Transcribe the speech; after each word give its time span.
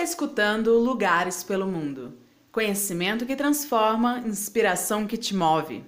está 0.00 0.02
escutando 0.02 0.78
Lugares 0.78 1.44
pelo 1.44 1.66
Mundo. 1.66 2.16
Conhecimento 2.50 3.26
que 3.26 3.36
transforma, 3.36 4.22
inspiração 4.24 5.06
que 5.06 5.18
te 5.18 5.34
move. 5.34 5.84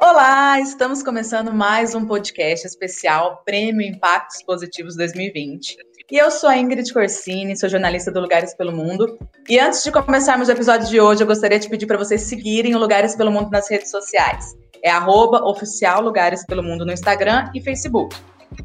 Olá, 0.00 0.58
estamos 0.58 1.02
começando 1.02 1.52
mais 1.52 1.94
um 1.94 2.06
podcast 2.06 2.66
especial 2.66 3.42
Prêmio 3.44 3.86
Impactos 3.86 4.42
Positivos 4.42 4.96
2020. 4.96 5.76
E 6.10 6.18
eu 6.18 6.30
sou 6.30 6.50
a 6.50 6.56
Ingrid 6.58 6.92
Corsini, 6.92 7.56
sou 7.56 7.66
jornalista 7.66 8.10
do 8.10 8.20
Lugares 8.20 8.54
pelo 8.54 8.72
Mundo. 8.72 9.18
E 9.48 9.58
antes 9.58 9.82
de 9.82 9.90
começarmos 9.90 10.48
o 10.48 10.52
episódio 10.52 10.86
de 10.86 11.00
hoje, 11.00 11.22
eu 11.22 11.26
gostaria 11.26 11.58
de 11.58 11.66
pedir 11.66 11.86
para 11.86 11.96
vocês 11.96 12.20
seguirem 12.22 12.74
o 12.74 12.78
Lugares 12.78 13.16
pelo 13.16 13.32
Mundo 13.32 13.50
nas 13.50 13.70
redes 13.70 13.90
sociais. 13.90 14.54
É 14.82 14.90
arroba 14.90 15.42
oficial 15.42 16.02
Lugares 16.02 16.44
pelo 16.44 16.62
Mundo 16.62 16.84
no 16.84 16.92
Instagram 16.92 17.50
e 17.54 17.60
Facebook. 17.60 18.14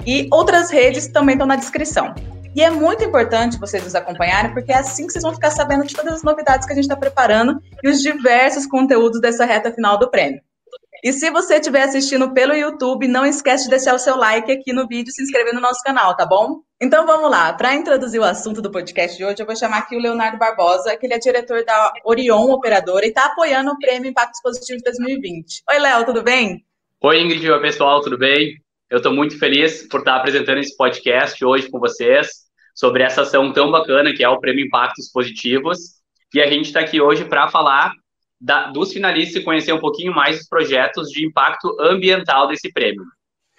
E 0.06 0.28
outras 0.34 0.70
redes 0.70 1.08
também 1.08 1.36
estão 1.36 1.48
na 1.48 1.56
descrição. 1.56 2.14
E 2.54 2.62
é 2.62 2.70
muito 2.70 3.06
importante 3.06 3.58
vocês 3.58 3.86
nos 3.86 3.96
acompanharem, 3.96 4.52
porque 4.54 4.74
é 4.74 4.78
assim 4.78 5.08
que 5.08 5.14
vocês 5.14 5.24
vão 5.24 5.34
ficar 5.34 5.52
sabendo 5.52 5.86
de 5.86 5.96
todas 5.96 6.16
as 6.16 6.24
novidades 6.24 6.68
que 6.68 6.74
a 6.74 6.76
gente 6.76 6.86
está 6.86 6.98
preparando 6.98 7.62
e 7.82 7.88
os 7.88 8.02
diversos 8.02 8.66
conteúdos 8.66 9.22
dessa 9.22 9.46
reta 9.46 9.72
final 9.72 9.98
do 9.98 10.12
prêmio. 10.12 10.42
E 11.04 11.14
se 11.14 11.30
você 11.32 11.56
estiver 11.56 11.84
assistindo 11.84 12.34
pelo 12.34 12.54
YouTube, 12.54 13.08
não 13.08 13.26
esquece 13.26 13.64
de 13.66 13.70
deixar 13.70 13.96
o 13.96 14.00
seu 14.00 14.18
like 14.18 14.52
aqui 14.52 14.74
no 14.74 14.86
vídeo 14.86 15.10
e 15.10 15.14
se 15.14 15.24
inscrever 15.24 15.54
no 15.54 15.62
nosso 15.62 15.82
canal, 15.82 16.16
tá 16.16 16.26
bom? 16.26 16.62
Então 16.82 17.06
vamos 17.06 17.32
lá. 17.32 17.54
Para 17.54 17.74
introduzir 17.74 18.20
o 18.20 18.24
assunto 18.24 18.62
do 18.62 18.72
podcast 18.72 19.18
de 19.18 19.24
hoje, 19.24 19.38
eu 19.40 19.46
vou 19.46 19.56
chamar 19.56 19.80
aqui 19.80 19.96
o 19.96 20.00
Leonardo 20.00 20.38
Barbosa, 20.38 20.96
que 20.98 21.06
ele 21.06 21.14
é 21.14 21.20
diretor 21.20 21.64
da 21.64 21.94
Orion 22.04 22.52
Operadora 22.52 23.06
e 23.06 23.10
está 23.10 23.28
apoiando 23.28 23.72
o 23.72 23.78
Prêmio 23.78 24.10
Impactos 24.10 24.42
Positivos 24.42 24.82
2020. 24.84 25.64
Oi, 25.72 25.80
Léo, 25.80 26.06
tudo 26.06 26.22
bem? 26.22 26.66
Oi, 27.02 27.22
Ingrid. 27.22 27.50
Oi, 27.50 27.62
pessoal, 27.62 28.02
tudo 28.02 28.18
bem? 28.18 28.56
Eu 28.90 28.98
estou 28.98 29.14
muito 29.14 29.40
feliz 29.40 29.88
por 29.88 30.00
estar 30.00 30.18
apresentando 30.18 30.58
esse 30.58 30.76
podcast 30.76 31.46
hoje 31.46 31.70
com 31.70 31.80
vocês 31.80 32.50
sobre 32.76 33.04
essa 33.04 33.22
ação 33.22 33.54
tão 33.54 33.72
bacana 33.72 34.14
que 34.14 34.24
é 34.24 34.28
o 34.30 34.40
Prêmio 34.40 34.66
Impactos 34.66 35.10
Positivos. 35.12 35.80
E 36.34 36.42
a 36.42 36.48
gente 36.48 36.66
está 36.66 36.82
aqui 36.82 37.00
hoje 37.00 37.24
para 37.24 37.48
falar 37.48 37.94
da, 38.40 38.68
dos 38.68 38.94
finalistas 38.94 39.42
e 39.42 39.44
conhecer 39.44 39.74
um 39.74 39.80
pouquinho 39.80 40.14
mais 40.14 40.40
os 40.40 40.48
projetos 40.48 41.10
de 41.10 41.26
impacto 41.26 41.76
ambiental 41.80 42.48
desse 42.48 42.72
prêmio. 42.72 43.04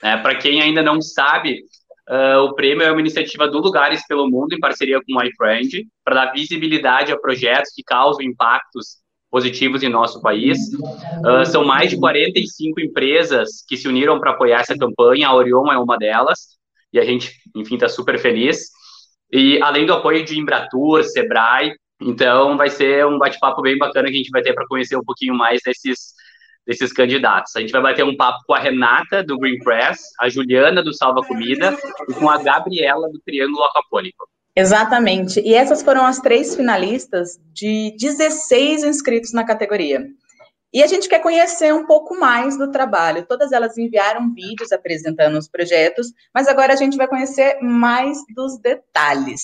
É, 0.03 0.17
Para 0.17 0.35
quem 0.37 0.63
ainda 0.63 0.83
não 0.83 1.01
sabe, 1.03 1.63
uh, 2.09 2.45
o 2.45 2.55
prêmio 2.55 2.85
é 2.85 2.91
uma 2.91 3.01
iniciativa 3.01 3.47
do 3.47 3.59
Lugares 3.59 4.07
pelo 4.07 4.31
Mundo, 4.31 4.55
em 4.55 4.61
parceria 4.61 4.99
com 4.99 5.19
o 5.19 5.23
iFriend, 5.23 5.87
para 6.03 6.25
dar 6.25 6.33
visibilidade 6.33 7.13
a 7.13 7.19
projetos 7.19 7.73
que 7.75 7.83
causam 7.83 8.25
impactos 8.25 9.01
positivos 9.31 9.83
em 9.83 9.89
nosso 9.89 10.21
país. 10.23 10.59
Uh, 10.73 11.45
são 11.45 11.65
mais 11.65 11.91
de 11.91 11.99
45 11.99 12.81
empresas 12.81 13.63
que 13.69 13.77
se 13.77 13.87
uniram 13.87 14.19
para 14.19 14.31
apoiar 14.31 14.61
essa 14.61 14.77
campanha, 14.77 15.29
a 15.29 15.35
Orion 15.35 15.71
é 15.71 15.79
uma 15.79 15.99
delas, 15.99 16.59
e 16.93 16.99
a 16.99 17.05
gente, 17.05 17.33
enfim, 17.55 17.75
está 17.75 17.89
super 17.89 18.19
feliz. 18.19 18.71
E 19.33 19.63
além 19.63 19.87
do 19.87 19.93
apoio 19.93 20.25
de 20.25 20.39
Embratur, 20.39 21.05
Sebrae, 21.05 21.75
então, 22.01 22.57
vai 22.57 22.71
ser 22.71 23.05
um 23.07 23.19
bate-papo 23.19 23.61
bem 23.61 23.77
bacana 23.77 24.09
que 24.09 24.15
a 24.15 24.19
gente 24.19 24.31
vai 24.31 24.43
ter 24.43 24.55
para 24.55 24.67
conhecer 24.67 24.97
um 24.97 25.05
pouquinho 25.05 25.35
mais 25.35 25.61
desses, 25.65 26.15
desses 26.67 26.93
candidatos. 26.93 27.55
A 27.55 27.61
gente 27.61 27.73
vai 27.73 27.83
bater 27.83 28.05
um 28.05 28.17
papo 28.17 28.39
com 28.47 28.55
a 28.55 28.59
Renata, 28.59 29.23
do 29.23 29.39
Green 29.39 29.59
Press, 29.59 30.01
a 30.19 30.29
Juliana, 30.29 30.83
do 30.83 30.95
Salva 30.95 31.21
Comida, 31.23 31.77
e 32.09 32.15
com 32.15 32.31
a 32.31 32.39
Gabriela, 32.39 33.09
do 33.11 33.21
Triângulo 33.21 33.65
Aquapônico. 33.65 34.29
Exatamente. 34.57 35.41
E 35.41 35.55
essas 35.55 35.83
foram 35.83 36.05
as 36.05 36.19
três 36.21 36.57
finalistas 36.57 37.39
de 37.53 37.95
16 37.99 38.85
inscritos 38.85 39.33
na 39.33 39.45
categoria. 39.45 40.07
E 40.73 40.83
a 40.83 40.87
gente 40.87 41.09
quer 41.09 41.21
conhecer 41.21 41.75
um 41.75 41.85
pouco 41.85 42.19
mais 42.19 42.57
do 42.57 42.71
trabalho. 42.71 43.27
Todas 43.27 43.53
elas 43.53 43.77
enviaram 43.77 44.33
vídeos 44.33 44.71
apresentando 44.71 45.37
os 45.37 45.49
projetos, 45.49 46.13
mas 46.33 46.47
agora 46.47 46.73
a 46.73 46.77
gente 46.77 46.97
vai 46.97 47.09
conhecer 47.09 47.59
mais 47.61 48.19
dos 48.35 48.59
detalhes. 48.59 49.43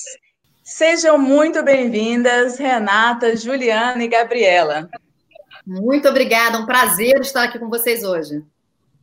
Sejam 0.68 1.16
muito 1.16 1.62
bem-vindas, 1.62 2.58
Renata, 2.58 3.36
Juliana 3.36 4.02
e 4.02 4.08
Gabriela. 4.08 4.90
Muito 5.64 6.08
obrigada, 6.08 6.58
um 6.58 6.66
prazer 6.66 7.20
estar 7.20 7.44
aqui 7.44 7.56
com 7.56 7.70
vocês 7.70 8.02
hoje. 8.02 8.42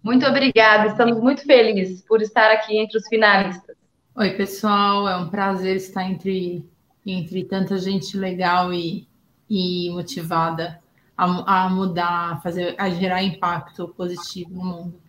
Muito 0.03 0.25
obrigada, 0.25 0.87
estamos 0.87 1.17
muito 1.21 1.43
felizes 1.43 2.01
por 2.01 2.21
estar 2.21 2.51
aqui 2.51 2.77
entre 2.77 2.97
os 2.97 3.07
finalistas. 3.07 3.77
Oi, 4.13 4.31
pessoal, 4.31 5.07
é 5.07 5.15
um 5.15 5.29
prazer 5.29 5.77
estar 5.77 6.03
entre, 6.03 6.65
entre 7.05 7.45
tanta 7.45 7.77
gente 7.77 8.17
legal 8.17 8.73
e, 8.73 9.07
e 9.49 9.89
motivada 9.91 10.81
a, 11.17 11.63
a 11.65 11.69
mudar, 11.69 12.33
a, 12.33 12.41
fazer, 12.41 12.75
a 12.77 12.89
gerar 12.89 13.23
impacto 13.23 13.87
positivo 13.87 14.49
no 14.53 14.65
mundo. 14.65 15.01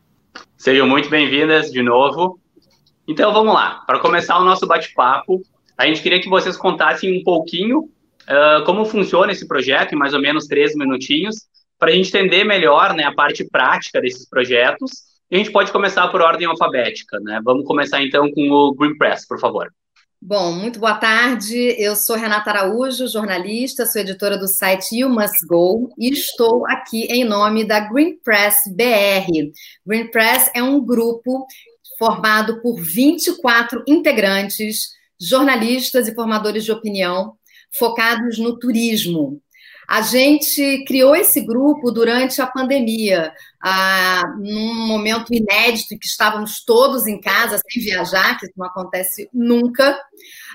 Sejam 0.56 0.86
muito 0.86 1.10
bem-vindas 1.10 1.72
de 1.72 1.82
novo. 1.82 2.38
Então 3.08 3.32
vamos 3.32 3.52
lá, 3.52 3.82
para 3.84 3.98
começar 3.98 4.38
o 4.38 4.44
nosso 4.44 4.68
bate-papo, 4.68 5.42
a 5.76 5.86
gente 5.86 6.02
queria 6.02 6.20
que 6.20 6.28
vocês 6.28 6.56
contassem 6.56 7.18
um 7.18 7.22
pouquinho 7.22 7.80
uh, 7.80 8.64
como 8.64 8.84
funciona 8.84 9.32
esse 9.32 9.46
projeto, 9.46 9.94
em 9.94 9.98
mais 9.98 10.14
ou 10.14 10.20
menos 10.20 10.46
três 10.46 10.74
minutinhos, 10.74 11.36
para 11.78 11.90
a 11.90 11.94
gente 11.94 12.08
entender 12.08 12.44
melhor 12.44 12.94
né, 12.94 13.04
a 13.04 13.14
parte 13.14 13.44
prática 13.44 14.00
desses 14.00 14.28
projetos. 14.28 14.90
E 15.30 15.36
a 15.36 15.38
gente 15.38 15.50
pode 15.50 15.72
começar 15.72 16.08
por 16.08 16.20
ordem 16.20 16.46
alfabética. 16.46 17.18
Né? 17.20 17.40
Vamos 17.44 17.66
começar 17.66 18.02
então 18.02 18.30
com 18.30 18.50
o 18.50 18.74
Green 18.74 18.96
Press, 18.96 19.26
por 19.26 19.40
favor. 19.40 19.68
Bom, 20.26 20.52
muito 20.52 20.78
boa 20.78 20.94
tarde. 20.94 21.74
Eu 21.78 21.94
sou 21.94 22.16
Renata 22.16 22.50
Araújo, 22.50 23.06
jornalista, 23.06 23.84
sou 23.84 24.00
editora 24.00 24.38
do 24.38 24.48
site 24.48 24.96
You 24.96 25.10
Must 25.10 25.46
Go 25.46 25.92
e 25.98 26.08
estou 26.08 26.66
aqui 26.66 27.02
em 27.10 27.24
nome 27.24 27.62
da 27.62 27.80
Green 27.80 28.16
Press 28.24 28.56
BR. 28.68 29.52
Green 29.84 30.10
Press 30.10 30.50
é 30.54 30.62
um 30.62 30.82
grupo 30.82 31.46
formado 31.98 32.62
por 32.62 32.80
24 32.80 33.84
integrantes 33.86 34.93
jornalistas 35.20 36.08
e 36.08 36.14
formadores 36.14 36.64
de 36.64 36.72
opinião 36.72 37.36
focados 37.76 38.38
no 38.38 38.58
turismo. 38.58 39.40
A 39.86 40.00
gente 40.00 40.82
criou 40.86 41.14
esse 41.14 41.42
grupo 41.42 41.90
durante 41.90 42.40
a 42.40 42.46
pandemia, 42.46 43.32
ah, 43.62 44.22
num 44.38 44.86
momento 44.86 45.34
inédito 45.34 45.98
que 45.98 46.06
estávamos 46.06 46.64
todos 46.64 47.06
em 47.06 47.20
casa 47.20 47.60
sem 47.70 47.82
viajar, 47.82 48.38
que 48.38 48.46
isso 48.46 48.54
não 48.56 48.66
acontece 48.66 49.28
nunca. 49.32 49.98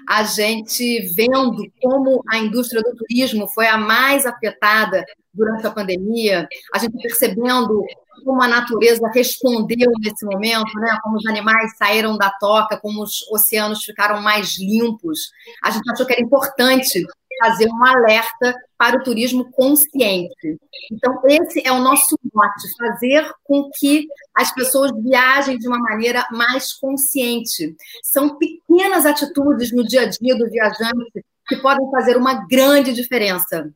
A 0.07 0.23
gente 0.23 1.13
vendo 1.15 1.63
como 1.79 2.23
a 2.27 2.39
indústria 2.39 2.81
do 2.81 2.95
turismo 2.95 3.47
foi 3.49 3.67
a 3.67 3.77
mais 3.77 4.25
afetada 4.25 5.05
durante 5.31 5.67
a 5.67 5.71
pandemia, 5.71 6.47
a 6.73 6.79
gente 6.79 6.97
percebendo 6.99 7.85
como 8.23 8.41
a 8.41 8.47
natureza 8.47 9.07
respondeu 9.13 9.91
nesse 9.99 10.25
momento, 10.25 10.71
né? 10.79 10.97
Como 11.03 11.17
os 11.17 11.25
animais 11.25 11.75
saíram 11.77 12.17
da 12.17 12.29
toca, 12.39 12.79
como 12.79 13.03
os 13.03 13.27
oceanos 13.31 13.83
ficaram 13.83 14.21
mais 14.21 14.57
limpos. 14.57 15.29
A 15.63 15.71
gente 15.71 15.89
achou 15.91 16.05
que 16.05 16.13
era 16.13 16.21
importante 16.21 17.05
fazer 17.39 17.67
um 17.69 17.85
alerta 17.85 18.53
para 18.77 18.97
o 18.97 19.03
turismo 19.03 19.49
consciente. 19.51 20.57
Então, 20.91 21.21
esse 21.25 21.65
é 21.65 21.71
o 21.71 21.79
nosso 21.79 22.17
mote, 22.33 22.67
fazer 22.77 23.31
com 23.43 23.69
que 23.73 24.07
as 24.35 24.53
pessoas 24.53 24.91
viajem 25.01 25.57
de 25.57 25.67
uma 25.67 25.79
maneira 25.79 26.25
mais 26.31 26.73
consciente. 26.73 27.75
São 28.03 28.37
pequenas 28.37 29.05
atitudes 29.05 29.71
no 29.71 29.85
dia 29.85 30.01
a 30.01 30.05
dia 30.05 30.35
do 30.35 30.49
viajante 30.49 31.25
que 31.47 31.57
podem 31.57 31.89
fazer 31.91 32.17
uma 32.17 32.45
grande 32.47 32.93
diferença. 32.93 33.71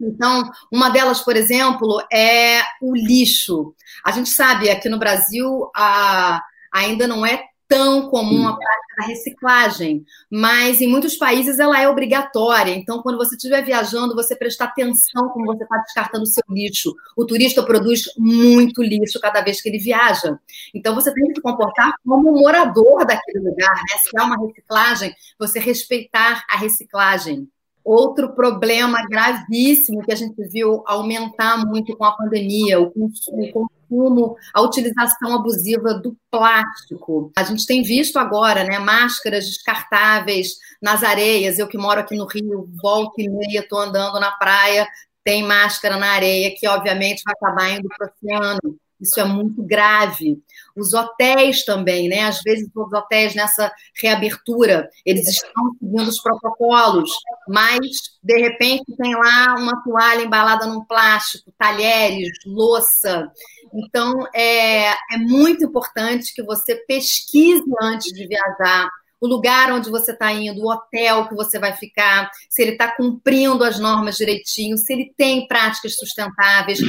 Então, 0.00 0.50
uma 0.72 0.90
delas, 0.90 1.20
por 1.20 1.36
exemplo, 1.36 2.00
é 2.12 2.60
o 2.80 2.94
lixo. 2.94 3.74
A 4.04 4.10
gente 4.10 4.30
sabe, 4.30 4.70
aqui 4.70 4.88
no 4.88 4.98
Brasil, 4.98 5.70
a, 5.74 6.42
ainda 6.72 7.06
não 7.06 7.24
é 7.24 7.44
tão 7.72 8.10
comum 8.10 8.46
a 8.46 8.54
prática 8.54 8.96
da 8.98 9.06
reciclagem, 9.06 10.04
mas 10.30 10.82
em 10.82 10.86
muitos 10.86 11.16
países 11.16 11.58
ela 11.58 11.80
é 11.80 11.88
obrigatória. 11.88 12.74
Então, 12.74 13.00
quando 13.00 13.16
você 13.16 13.34
estiver 13.34 13.64
viajando, 13.64 14.14
você 14.14 14.36
prestar 14.36 14.66
atenção 14.66 15.30
como 15.30 15.46
você 15.46 15.62
está 15.62 15.78
descartando 15.78 16.24
o 16.24 16.26
seu 16.26 16.42
lixo. 16.50 16.94
O 17.16 17.24
turista 17.24 17.62
produz 17.62 18.02
muito 18.18 18.82
lixo 18.82 19.18
cada 19.18 19.40
vez 19.40 19.62
que 19.62 19.70
ele 19.70 19.78
viaja. 19.78 20.38
Então, 20.74 20.94
você 20.94 21.14
tem 21.14 21.26
que 21.28 21.36
se 21.36 21.40
comportar 21.40 21.94
como 22.06 22.32
morador 22.32 23.06
daquele 23.06 23.38
lugar, 23.38 23.74
né? 23.74 23.98
Se 24.02 24.18
há 24.18 24.24
uma 24.24 24.36
reciclagem, 24.46 25.14
você 25.38 25.58
respeitar 25.58 26.44
a 26.50 26.58
reciclagem. 26.58 27.48
Outro 27.84 28.34
problema 28.34 29.06
gravíssimo 29.08 30.02
que 30.02 30.12
a 30.12 30.16
gente 30.16 30.40
viu 30.48 30.82
aumentar 30.86 31.64
muito 31.66 31.96
com 31.96 32.04
a 32.04 32.12
pandemia, 32.12 32.80
o 32.80 32.90
consumo, 32.90 34.36
a 34.54 34.60
utilização 34.60 35.34
abusiva 35.34 35.94
do 35.94 36.16
plástico. 36.30 37.32
A 37.36 37.42
gente 37.42 37.66
tem 37.66 37.82
visto 37.82 38.18
agora, 38.18 38.64
né, 38.64 38.78
máscaras 38.78 39.46
descartáveis 39.46 40.56
nas 40.80 41.02
areias. 41.02 41.58
Eu 41.58 41.66
que 41.66 41.76
moro 41.76 42.00
aqui 42.00 42.16
no 42.16 42.26
Rio, 42.26 42.68
volta 42.80 43.20
e 43.20 43.28
meia, 43.28 43.60
estou 43.60 43.78
andando 43.78 44.18
na 44.20 44.30
praia, 44.32 44.86
tem 45.24 45.42
máscara 45.42 45.96
na 45.96 46.12
areia, 46.12 46.54
que 46.56 46.66
obviamente 46.68 47.22
vai 47.24 47.34
acabar 47.34 47.70
indo 47.70 47.88
para 47.88 48.06
o 48.06 48.10
oceano. 48.10 48.81
Isso 49.02 49.20
é 49.20 49.24
muito 49.24 49.62
grave. 49.62 50.40
Os 50.76 50.94
hotéis 50.94 51.64
também, 51.64 52.08
né? 52.08 52.22
Às 52.22 52.40
vezes 52.42 52.68
os 52.74 52.92
hotéis 52.92 53.34
nessa 53.34 53.70
reabertura, 54.00 54.88
eles 55.04 55.28
estão 55.28 55.74
seguindo 55.78 56.08
os 56.08 56.22
protocolos 56.22 57.10
mas 57.48 57.80
de 58.22 58.38
repente 58.38 58.96
tem 58.96 59.14
lá 59.14 59.54
uma 59.58 59.82
toalha 59.82 60.22
embalada 60.22 60.66
num 60.66 60.84
plástico, 60.84 61.52
talheres, 61.58 62.30
louça. 62.46 63.30
Então 63.74 64.26
é, 64.34 64.90
é 64.90 65.18
muito 65.18 65.64
importante 65.64 66.32
que 66.34 66.42
você 66.42 66.76
pesquise 66.86 67.64
antes 67.80 68.12
de 68.12 68.26
viajar 68.26 68.88
o 69.22 69.28
lugar 69.28 69.70
onde 69.72 69.88
você 69.88 70.10
está 70.10 70.32
indo, 70.32 70.60
o 70.60 70.68
hotel 70.68 71.28
que 71.28 71.34
você 71.36 71.56
vai 71.56 71.72
ficar, 71.74 72.28
se 72.50 72.60
ele 72.60 72.72
está 72.72 72.88
cumprindo 72.88 73.62
as 73.62 73.78
normas 73.78 74.16
direitinho, 74.16 74.76
se 74.76 74.92
ele 74.92 75.14
tem 75.16 75.46
práticas 75.46 75.94
sustentáveis, 75.94 76.80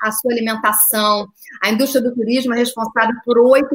a 0.00 0.12
sua 0.12 0.32
alimentação. 0.32 1.28
A 1.60 1.68
indústria 1.68 2.00
do 2.00 2.14
turismo 2.14 2.54
é 2.54 2.58
responsável 2.58 3.16
por 3.24 3.38
8% 3.38 3.66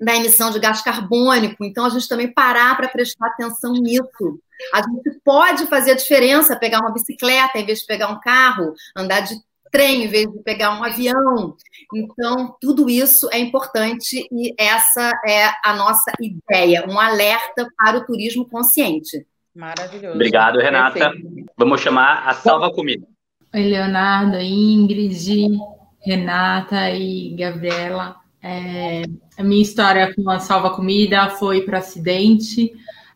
da 0.00 0.16
emissão 0.16 0.50
de 0.50 0.58
gás 0.58 0.80
carbônico, 0.80 1.62
então 1.62 1.84
a 1.84 1.90
gente 1.90 2.08
também 2.08 2.32
parar 2.32 2.74
para 2.74 2.88
prestar 2.88 3.26
atenção 3.26 3.74
nisso. 3.74 4.40
A 4.72 4.80
gente 4.80 5.20
pode 5.22 5.66
fazer 5.66 5.90
a 5.90 5.96
diferença, 5.96 6.56
pegar 6.56 6.80
uma 6.80 6.92
bicicleta 6.92 7.58
em 7.58 7.66
vez 7.66 7.80
de 7.80 7.86
pegar 7.86 8.08
um 8.08 8.18
carro, 8.18 8.72
andar 8.96 9.20
de 9.20 9.36
trem 9.76 10.04
em 10.04 10.08
vez 10.08 10.26
de 10.32 10.38
pegar 10.38 10.78
um 10.78 10.82
avião. 10.82 11.54
Então, 11.94 12.56
tudo 12.58 12.88
isso 12.88 13.28
é 13.30 13.38
importante 13.38 14.26
e 14.32 14.54
essa 14.58 15.12
é 15.28 15.52
a 15.62 15.76
nossa 15.76 16.12
ideia, 16.18 16.86
um 16.88 16.98
alerta 16.98 17.68
para 17.76 17.98
o 17.98 18.06
turismo 18.06 18.48
consciente. 18.48 19.26
Maravilhoso. 19.54 20.14
Obrigado, 20.14 20.58
Renata. 20.58 21.10
Perfeito. 21.10 21.52
Vamos 21.58 21.82
chamar 21.82 22.26
a 22.26 22.32
Salva 22.32 22.72
Comida. 22.72 23.06
Oi, 23.54 23.62
Leonardo, 23.64 24.38
Ingrid, 24.38 25.58
Renata 26.02 26.90
e 26.90 27.34
Gabriela. 27.38 28.16
É, 28.42 29.02
a 29.36 29.42
minha 29.42 29.62
história 29.62 30.14
com 30.14 30.30
a 30.30 30.38
Salva 30.38 30.70
Comida 30.70 31.28
foi 31.30 31.62
para 31.62 31.78
acidente. 31.78 32.72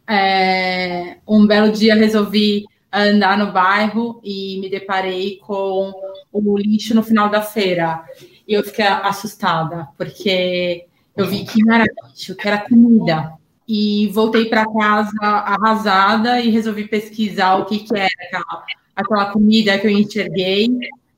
É, 0.07 1.17
um 1.27 1.47
belo 1.47 1.73
dia 1.73 1.95
resolvi 1.95 2.65
andar 2.93 3.39
no 3.39 3.51
bairro 3.51 4.21
e 4.23 4.59
me 4.61 4.69
deparei 4.69 5.39
com 5.39 5.93
o 6.33 6.57
lixo 6.57 6.95
no 6.95 7.03
final 7.03 7.29
da 7.29 7.43
feira. 7.43 8.05
E 8.47 8.55
eu 8.55 8.63
fiquei 8.63 8.85
assustada, 8.85 9.89
porque 9.97 10.87
eu 11.17 11.27
vi 11.27 11.45
que 11.45 11.63
não 11.65 11.75
era 11.75 11.85
lixo, 12.09 12.35
que 12.35 12.49
era 12.49 12.59
comida. 12.59 13.33
E 13.67 14.09
voltei 14.09 14.47
para 14.47 14.67
casa 14.67 15.17
arrasada 15.23 16.41
e 16.41 16.51
resolvi 16.51 16.89
pesquisar 16.89 17.57
o 17.57 17.67
que, 17.67 17.81
que 17.81 17.97
era 17.97 18.09
aquela, 18.27 18.65
aquela 18.97 19.33
comida 19.33 19.79
que 19.79 19.87
eu 19.87 19.91
enxerguei, 19.91 20.69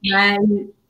né? 0.04 0.36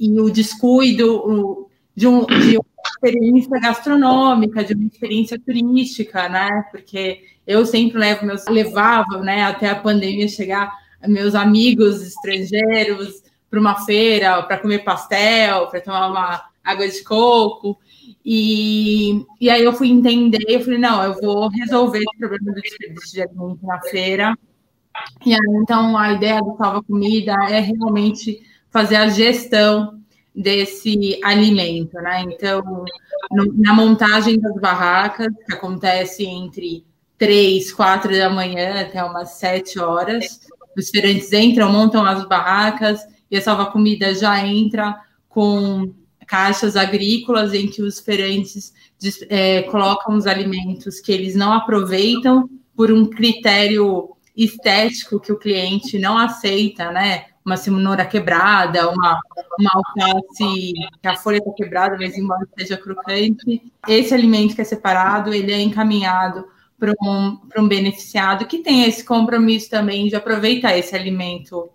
E, 0.01 0.09
e 0.09 0.21
o 0.21 0.31
descuido 0.31 1.17
o, 1.17 1.69
de, 1.95 2.09
um, 2.09 2.27
de 2.27 2.57
uma 2.57 2.65
experiência 2.87 3.61
gastronômica, 3.61 4.65
de 4.65 4.75
uma 4.75 4.87
experiência 4.87 5.39
turística, 5.39 6.29
né? 6.29 6.65
Porque 6.73 7.23
eu 7.47 7.65
sempre 7.67 7.99
levo 7.99 8.27
meus, 8.27 8.47
levava, 8.47 9.21
né, 9.21 9.43
até 9.43 9.69
a 9.69 9.75
pandemia 9.75 10.29
chegar, 10.29 10.73
meus 11.07 11.35
amigos 11.35 12.03
estrangeiros 12.03 13.23
para 13.53 13.61
uma 13.61 13.85
feira, 13.85 14.43
para 14.45 14.57
comer 14.57 14.79
pastel, 14.79 15.67
para 15.67 15.79
tomar 15.83 16.09
uma 16.09 16.43
água 16.65 16.89
de 16.89 17.05
coco. 17.05 17.79
E, 18.25 19.27
e 19.39 19.51
aí 19.51 19.63
eu 19.63 19.75
fui 19.75 19.91
entender, 19.91 20.43
eu 20.49 20.61
falei, 20.61 20.79
não, 20.79 21.05
eu 21.05 21.21
vou 21.21 21.49
resolver 21.51 21.99
esse 21.99 22.19
problema 22.19 22.51
do 22.51 22.63
desperdício 22.63 23.13
de 23.13 23.21
alimento 23.21 23.67
na 23.67 23.79
feira. 23.83 24.35
E 25.27 25.35
aí, 25.35 25.41
então, 25.63 25.99
a 25.99 26.15
ideia 26.15 26.41
do 26.41 26.57
Salva 26.57 26.83
Comida 26.83 27.35
é 27.51 27.61
realmente 27.61 28.41
fazer 28.71 28.97
a 28.97 29.09
gestão 29.09 30.01
desse 30.35 31.21
alimento, 31.23 31.97
né? 31.97 32.23
Então, 32.23 32.63
no, 33.31 33.53
na 33.55 33.75
montagem 33.75 34.41
das 34.41 34.59
barracas, 34.59 35.29
que 35.47 35.53
acontece 35.53 36.25
entre 36.25 36.87
três, 37.19 37.71
quatro 37.71 38.17
da 38.17 38.31
manhã 38.31 38.81
até 38.81 39.05
umas 39.05 39.33
sete 39.33 39.79
horas, 39.79 40.41
os 40.75 40.89
feirantes 40.89 41.31
entram, 41.35 41.71
montam 41.71 42.03
as 42.03 42.27
barracas 42.27 43.13
e 43.33 43.37
a 43.39 43.41
Salva 43.41 43.67
Comida 43.67 44.15
já 44.15 44.47
entra 44.47 45.01
com 45.27 45.91
caixas 46.27 46.77
agrícolas 46.77 47.55
em 47.55 47.67
que 47.67 47.81
os 47.83 47.99
feirantes 47.99 48.75
é, 49.31 49.63
colocam 49.63 50.15
os 50.15 50.27
alimentos 50.27 51.01
que 51.01 51.11
eles 51.11 51.35
não 51.35 51.53
aproveitam 51.55 52.49
por 52.77 52.93
um 52.93 53.07
critério 53.07 54.11
estético 54.37 55.19
que 55.19 55.33
o 55.33 55.39
cliente 55.39 55.99
não 55.99 56.19
aceita, 56.19 56.93
né? 56.93 57.27
Uma 57.45 57.57
cenoura 57.57 58.05
quebrada, 58.05 58.89
uma, 58.89 59.19
uma 59.59 59.71
alface 59.75 60.73
que 61.01 61.09
a 61.09 61.17
folha 61.17 61.39
está 61.39 61.51
quebrada, 61.53 61.97
mas 61.99 62.17
embora 62.17 62.47
seja 62.57 62.77
crocante. 62.77 63.73
Esse 63.89 64.15
alimento 64.15 64.55
que 64.55 64.61
é 64.61 64.65
separado, 64.65 65.33
ele 65.35 65.53
é 65.53 65.61
encaminhado 65.61 66.47
para 66.79 66.93
um, 67.03 67.39
um 67.57 67.67
beneficiado 67.67 68.47
que 68.47 68.59
tem 68.59 68.85
esse 68.85 69.05
compromisso 69.05 69.71
também 69.71 70.09
de 70.09 70.17
aproveitar 70.17 70.77
esse 70.77 70.95
alimento, 70.95 71.71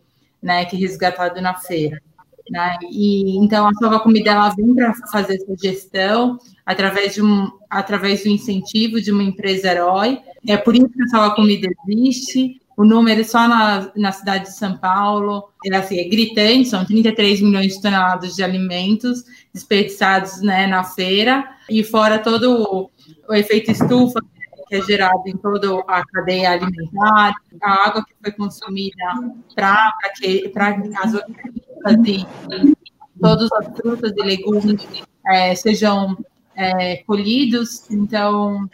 né, 0.47 0.63
que 0.63 0.77
é 0.77 0.79
resgatado 0.79 1.41
na 1.41 1.53
feira. 1.53 2.01
Né? 2.49 2.77
E 2.89 3.37
então 3.37 3.67
a 3.67 3.73
Salva 3.73 3.99
Comida 3.99 4.31
ela 4.31 4.49
vem 4.51 4.73
para 4.73 4.93
fazer 5.11 5.35
essa 5.35 5.53
gestão 5.61 6.39
através 6.65 7.15
de 7.15 7.21
um 7.21 7.51
através 7.69 8.23
do 8.23 8.29
incentivo 8.29 9.01
de 9.01 9.11
uma 9.11 9.21
empresa 9.21 9.69
herói. 9.69 10.21
É 10.47 10.55
por 10.55 10.73
isso 10.73 10.87
que 10.87 11.03
a 11.03 11.07
Salva 11.07 11.35
Comida 11.35 11.67
existe. 11.89 12.61
O 12.77 12.85
número 12.85 13.25
só 13.25 13.47
na, 13.47 13.91
na 13.97 14.11
cidade 14.13 14.45
de 14.45 14.55
São 14.55 14.77
Paulo 14.77 15.49
é, 15.65 15.75
assim, 15.75 15.99
é 15.99 16.07
gritante, 16.07 16.69
são 16.69 16.85
33 16.85 17.41
milhões 17.41 17.73
de 17.73 17.81
toneladas 17.81 18.35
de 18.35 18.43
alimentos 18.43 19.25
desperdiçados 19.51 20.41
né, 20.41 20.67
na 20.67 20.83
feira, 20.83 21.43
e 21.67 21.83
fora 21.83 22.19
todo 22.19 22.53
o, 22.53 22.91
o 23.27 23.33
efeito 23.33 23.71
estufa 23.71 24.21
que 24.67 24.75
é 24.75 24.81
gerado 24.81 25.23
em 25.25 25.37
toda 25.37 25.79
a 25.87 26.05
cadeia 26.05 26.51
alimentar, 26.51 27.33
a 27.61 27.87
água 27.87 28.05
que 28.05 28.13
foi 28.21 28.31
consumida 28.31 29.05
para 29.55 29.93
as 31.03 31.13
hortaliças 31.13 32.05
e 32.05 33.19
todas 33.19 33.51
as 33.53 33.67
frutas 33.77 34.11
e 34.15 34.21
legumes 34.23 35.03
é, 35.25 35.55
sejam 35.55 36.17
é, 36.55 36.97
colhidos. 37.03 37.89
Então, 37.89 38.69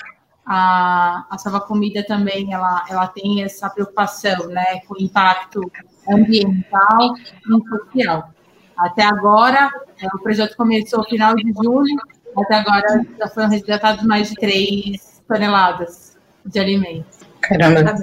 a, 0.45 1.25
a 1.29 1.37
Salva 1.37 1.61
Comida 1.61 2.03
também 2.05 2.53
ela, 2.53 2.85
ela 2.89 3.07
tem 3.07 3.43
essa 3.43 3.69
preocupação 3.69 4.47
né, 4.47 4.79
com 4.87 4.95
o 4.95 5.01
impacto 5.01 5.71
ambiental 6.09 7.15
e 7.17 7.69
social. 7.69 8.29
Até 8.77 9.03
agora, 9.03 9.71
é, 10.01 10.07
o 10.07 10.19
projeto 10.19 10.57
começou 10.57 10.99
no 10.99 11.05
final 11.05 11.35
de 11.35 11.53
julho, 11.53 11.95
até 12.37 12.55
agora 12.55 13.05
já 13.17 13.27
foram 13.27 13.49
resgatados 13.49 14.03
mais 14.03 14.29
de 14.29 14.35
3 14.35 15.12
toneladas 15.27 16.17
de 16.45 16.59
alimentos. 16.59 17.19
Caramba. 17.41 17.95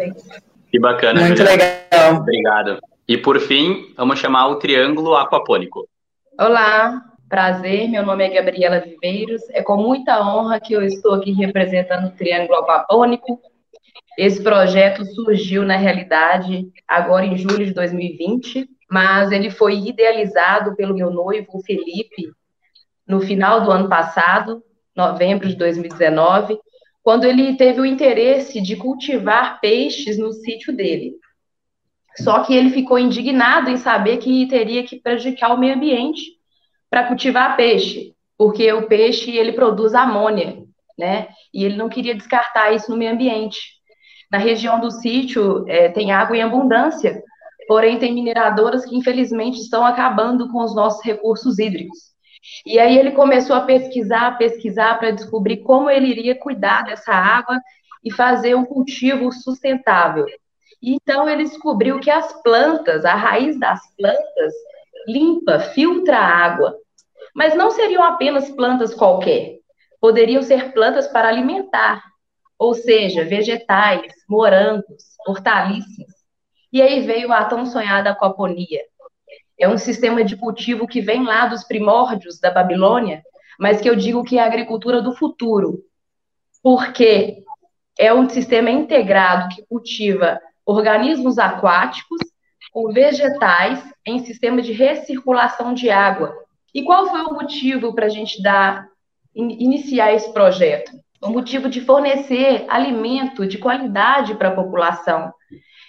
Que 0.71 0.79
bacana. 0.79 1.21
Muito 1.21 1.39
Juliana. 1.39 1.63
legal. 1.63 2.15
Obrigado. 2.17 2.79
E 3.09 3.17
por 3.17 3.41
fim, 3.41 3.93
vamos 3.97 4.19
chamar 4.19 4.49
o 4.49 4.57
Triângulo 4.57 5.17
Aquapônico. 5.17 5.89
Olá, 6.39 7.03
prazer. 7.29 7.89
Meu 7.89 8.05
nome 8.05 8.25
é 8.25 8.29
Gabriela 8.29 8.81
Viveiros. 8.81 9.43
É 9.51 9.63
com 9.63 9.77
muita 9.77 10.21
honra 10.21 10.61
que 10.61 10.73
eu 10.73 10.83
estou 10.83 11.15
aqui 11.15 11.33
representando 11.33 12.07
o 12.07 12.11
Triângulo 12.13 12.61
Aquapônico. 12.61 13.41
Esse 14.17 14.43
projeto 14.43 15.05
surgiu, 15.05 15.65
na 15.65 15.77
realidade, 15.77 16.69
agora 16.87 17.25
em 17.25 17.37
julho 17.37 17.65
de 17.65 17.73
2020, 17.73 18.69
mas 18.91 19.33
ele 19.33 19.51
foi 19.51 19.79
idealizado 19.79 20.77
pelo 20.77 20.95
meu 20.95 21.11
noivo, 21.11 21.61
Felipe, 21.65 22.31
no 23.07 23.21
final 23.21 23.63
do 23.63 23.71
ano 23.71 23.89
passado, 23.89 24.63
novembro 24.95 25.49
de 25.49 25.57
2019, 25.57 26.59
quando 27.03 27.25
ele 27.25 27.57
teve 27.57 27.81
o 27.81 27.87
interesse 27.87 28.61
de 28.61 28.77
cultivar 28.77 29.61
peixes 29.61 30.19
no 30.19 30.33
sítio 30.33 30.75
dele. 30.75 31.15
Só 32.19 32.43
que 32.43 32.55
ele 32.55 32.71
ficou 32.71 32.99
indignado 32.99 33.71
em 33.71 33.77
saber 33.77 34.19
que 34.19 34.47
teria 34.47 34.85
que 34.85 35.01
prejudicar 35.01 35.55
o 35.55 35.59
meio 35.59 35.75
ambiente 35.75 36.23
para 36.91 37.07
cultivar 37.07 37.57
peixe, 37.57 38.15
porque 38.37 38.71
o 38.73 38.87
peixe 38.87 39.37
ele 39.37 39.53
produz 39.53 39.95
amônia, 39.95 40.59
né? 40.99 41.29
E 41.55 41.65
ele 41.65 41.77
não 41.77 41.89
queria 41.89 42.15
descartar 42.15 42.73
isso 42.73 42.91
no 42.91 42.97
meio 42.97 43.13
ambiente. 43.13 43.59
Na 44.31 44.39
região 44.39 44.81
do 44.81 44.91
sítio 44.91 45.65
é, 45.69 45.89
tem 45.89 46.13
água 46.13 46.37
em 46.37 46.43
abundância, 46.43 47.23
porém 47.67 47.99
tem 47.99 48.13
mineradoras 48.13 48.85
que 48.85 48.97
infelizmente 48.97 49.61
estão 49.61 49.85
acabando 49.85 50.51
com 50.51 50.63
os 50.63 50.75
nossos 50.75 51.05
recursos 51.05 51.59
hídricos. 51.59 52.11
E 52.65 52.79
aí 52.79 52.99
ele 52.99 53.13
começou 53.13 53.55
a 53.55 53.63
pesquisar, 53.63 54.39
pesquisar 54.39 54.99
para 54.99 55.11
descobrir 55.11 55.59
como 55.59 55.91
ele 55.91 56.07
iria 56.07 56.39
cuidar 56.39 56.85
dessa 56.85 57.13
água 57.13 57.59
e 58.03 58.11
fazer 58.11 58.55
um 58.55 58.65
cultivo 58.65 59.31
sustentável. 59.33 60.27
Então 60.83 61.29
ele 61.29 61.45
descobriu 61.45 62.01
que 62.01 62.11
as 62.11 62.33
plantas, 62.43 63.05
a 63.05 63.15
raiz 63.15 63.59
das 63.59 63.81
plantas, 63.97 64.55
limpa, 65.07 65.61
filtra 65.61 66.17
a 66.17 66.27
água. 66.27 66.75
Mas 67.35 67.55
não 67.55 67.71
seriam 67.71 68.03
apenas 68.03 68.51
plantas 68.51 68.95
qualquer. 68.95 69.59
Poderiam 70.01 70.43
ser 70.43 70.73
plantas 70.73 71.07
para 71.09 71.29
alimentar, 71.29 72.03
ou 72.59 72.75
seja, 72.75 73.25
vegetais, 73.25 74.13
morangos, 74.29 75.05
hortaliças. 75.27 76.21
E 76.73 76.81
aí 76.81 77.01
veio 77.01 77.33
a 77.33 77.45
tão 77.45 77.67
sonhada 77.67 78.11
aquaponia, 78.11 78.81
é 79.61 79.69
um 79.69 79.77
sistema 79.77 80.25
de 80.25 80.37
cultivo 80.37 80.89
que 80.89 81.03
vem 81.03 81.23
lá 81.23 81.47
dos 81.47 81.63
primórdios 81.65 82.41
da 82.41 82.51
Babilônia, 82.51 83.23
mas 83.59 83.79
que 83.79 83.89
eu 83.89 83.95
digo 83.95 84.25
que 84.25 84.39
é 84.39 84.43
a 84.43 84.47
agricultura 84.47 85.03
do 85.03 85.15
futuro, 85.15 85.85
porque 86.63 87.43
é 87.99 88.13
um 88.13 88.27
sistema 88.29 88.71
integrado 88.71 89.55
que 89.55 89.63
cultiva 89.67 90.41
organismos 90.65 91.39
aquáticos 91.39 92.21
com 92.73 92.91
vegetais 92.91 93.83
em 94.07 94.25
sistema 94.25 94.63
de 94.63 94.73
recirculação 94.73 95.75
de 95.75 95.91
água. 95.91 96.35
E 96.75 96.83
qual 96.83 97.09
foi 97.09 97.21
o 97.23 97.35
motivo 97.35 97.95
para 97.95 98.07
a 98.07 98.11
gente 98.11 98.43
dar 98.43 98.87
iniciar 99.35 100.15
esse 100.15 100.33
projeto? 100.33 100.93
O 101.21 101.29
motivo 101.29 101.69
de 101.69 101.83
fornecer 101.83 102.65
alimento 102.69 103.47
de 103.47 103.59
qualidade 103.59 104.35
para 104.37 104.49
a 104.49 104.55
população. 104.55 105.33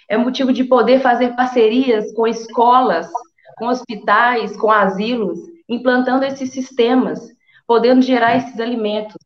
É 0.08 0.18
motivo 0.18 0.52
de 0.52 0.64
poder 0.64 1.00
fazer 1.00 1.34
parcerias 1.34 2.12
com 2.12 2.26
escolas, 2.26 3.08
com 3.56 3.66
hospitais, 3.66 4.56
com 4.56 4.70
asilos, 4.70 5.38
implantando 5.68 6.24
esses 6.24 6.50
sistemas, 6.50 7.20
podendo 7.66 8.02
gerar 8.02 8.36
esses 8.36 8.58
alimentos. 8.60 9.16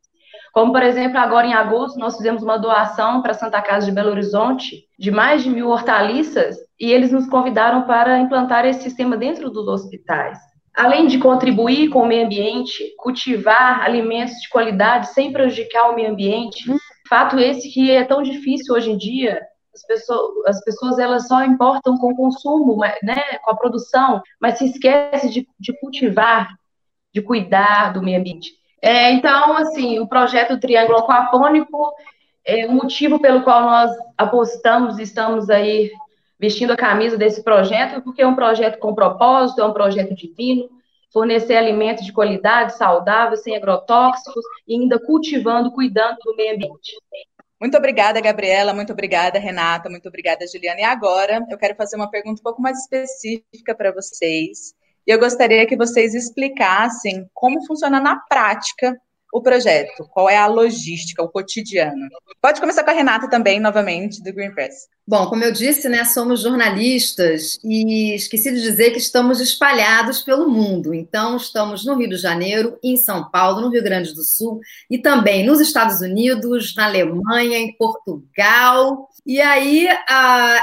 Como, 0.53 0.71
por 0.71 0.81
exemplo, 0.81 1.19
agora 1.19 1.45
em 1.45 1.53
agosto, 1.53 1.99
nós 1.99 2.17
fizemos 2.17 2.41
uma 2.41 2.57
doação 2.57 3.21
para 3.21 3.31
a 3.31 3.35
Santa 3.35 3.61
Casa 3.61 3.85
de 3.85 3.91
Belo 3.91 4.09
Horizonte 4.09 4.85
de 4.97 5.11
mais 5.11 5.43
de 5.43 5.49
mil 5.49 5.69
hortaliças 5.69 6.57
e 6.79 6.91
eles 6.91 7.11
nos 7.11 7.27
convidaram 7.27 7.83
para 7.83 8.19
implantar 8.19 8.65
esse 8.65 8.81
sistema 8.81 9.15
dentro 9.15 9.49
dos 9.49 9.67
hospitais. 9.67 10.39
Além 10.73 11.07
de 11.07 11.17
contribuir 11.17 11.89
com 11.89 12.03
o 12.03 12.07
meio 12.07 12.25
ambiente, 12.25 12.93
cultivar 12.97 13.83
alimentos 13.83 14.35
de 14.35 14.49
qualidade 14.49 15.09
sem 15.09 15.31
prejudicar 15.31 15.91
o 15.91 15.95
meio 15.95 16.11
ambiente, 16.11 16.63
fato 17.07 17.39
esse 17.39 17.71
que 17.71 17.89
é 17.91 18.03
tão 18.03 18.21
difícil 18.21 18.75
hoje 18.75 18.91
em 18.91 18.97
dia. 18.97 19.41
As 19.77 19.85
pessoas, 19.85 20.45
as 20.47 20.63
pessoas 20.63 20.97
elas 20.97 21.27
só 21.27 21.43
importam 21.43 21.97
com 21.97 22.11
o 22.11 22.15
consumo, 22.15 22.77
né, 23.03 23.37
com 23.43 23.51
a 23.51 23.55
produção, 23.55 24.23
mas 24.41 24.57
se 24.57 24.65
esquece 24.65 25.29
de, 25.29 25.47
de 25.59 25.79
cultivar, 25.79 26.49
de 27.13 27.21
cuidar 27.21 27.93
do 27.93 28.01
meio 28.01 28.19
ambiente. 28.19 28.53
É, 28.81 29.11
então, 29.11 29.55
assim, 29.55 29.99
o 29.99 30.07
projeto 30.07 30.59
Triângulo 30.59 30.97
Aquapônico 30.97 31.93
é 32.43 32.65
o 32.65 32.71
motivo 32.71 33.19
pelo 33.19 33.43
qual 33.43 33.61
nós 33.61 33.91
apostamos, 34.17 34.97
estamos 34.97 35.47
aí 35.47 35.91
vestindo 36.39 36.71
a 36.71 36.77
camisa 36.77 37.15
desse 37.15 37.43
projeto, 37.43 38.01
porque 38.01 38.23
é 38.23 38.27
um 38.27 38.35
projeto 38.35 38.79
com 38.79 38.95
propósito, 38.95 39.61
é 39.61 39.65
um 39.65 39.73
projeto 39.73 40.15
divino, 40.15 40.69
fornecer 41.13 41.55
alimentos 41.55 42.03
de 42.03 42.13
qualidade, 42.13 42.77
saudáveis, 42.77 43.43
sem 43.43 43.55
agrotóxicos, 43.55 44.43
e 44.67 44.73
ainda 44.73 44.99
cultivando, 44.99 45.71
cuidando 45.71 46.17
do 46.23 46.35
meio 46.35 46.55
ambiente. 46.55 46.95
Muito 47.59 47.77
obrigada, 47.77 48.21
Gabriela. 48.21 48.73
Muito 48.73 48.93
obrigada, 48.93 49.39
Renata. 49.39 49.89
Muito 49.89 50.07
obrigada, 50.07 50.45
Juliana. 50.47 50.81
E 50.81 50.83
agora 50.83 51.45
eu 51.49 51.57
quero 51.57 51.75
fazer 51.75 51.95
uma 51.95 52.09
pergunta 52.09 52.39
um 52.39 52.43
pouco 52.43 52.61
mais 52.61 52.77
específica 52.79 53.73
para 53.75 53.91
vocês. 53.91 54.73
E 55.05 55.11
eu 55.11 55.19
gostaria 55.19 55.65
que 55.65 55.75
vocês 55.77 56.13
explicassem 56.13 57.29
como 57.33 57.65
funciona 57.65 57.99
na 57.99 58.17
prática 58.17 58.99
o 59.33 59.41
projeto? 59.41 60.07
Qual 60.13 60.29
é 60.29 60.37
a 60.37 60.47
logística, 60.47 61.21
o 61.21 61.29
cotidiano? 61.29 62.07
Pode 62.41 62.59
começar 62.59 62.83
com 62.83 62.91
a 62.91 62.93
Renata 62.93 63.29
também, 63.29 63.59
novamente, 63.59 64.23
do 64.23 64.33
Green 64.33 64.53
Press. 64.53 64.87
Bom, 65.09 65.27
como 65.27 65.43
eu 65.43 65.53
disse, 65.53 65.87
né, 65.87 66.03
somos 66.03 66.41
jornalistas 66.41 67.57
e 67.63 68.13
esqueci 68.13 68.51
de 68.51 68.61
dizer 68.61 68.91
que 68.91 68.97
estamos 68.97 69.39
espalhados 69.39 70.21
pelo 70.21 70.49
mundo. 70.49 70.93
Então, 70.93 71.37
estamos 71.37 71.85
no 71.85 71.95
Rio 71.95 72.09
de 72.09 72.17
Janeiro, 72.17 72.77
em 72.83 72.97
São 72.97 73.29
Paulo, 73.29 73.61
no 73.61 73.69
Rio 73.69 73.83
Grande 73.83 74.13
do 74.13 74.23
Sul 74.23 74.59
e 74.91 74.97
também 74.97 75.45
nos 75.45 75.61
Estados 75.61 76.01
Unidos, 76.01 76.75
na 76.75 76.87
Alemanha, 76.87 77.57
em 77.57 77.71
Portugal. 77.77 79.07
E 79.25 79.39
aí 79.39 79.87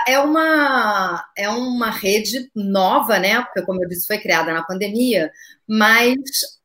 é, 0.07 0.19
uma, 0.19 1.25
é 1.37 1.49
uma 1.49 1.91
rede 1.91 2.51
nova, 2.55 3.19
né? 3.19 3.43
Porque, 3.43 3.63
como 3.63 3.83
eu 3.83 3.89
disse, 3.89 4.07
foi 4.07 4.19
criada 4.19 4.53
na 4.53 4.63
pandemia, 4.63 5.31
mas 5.67 6.15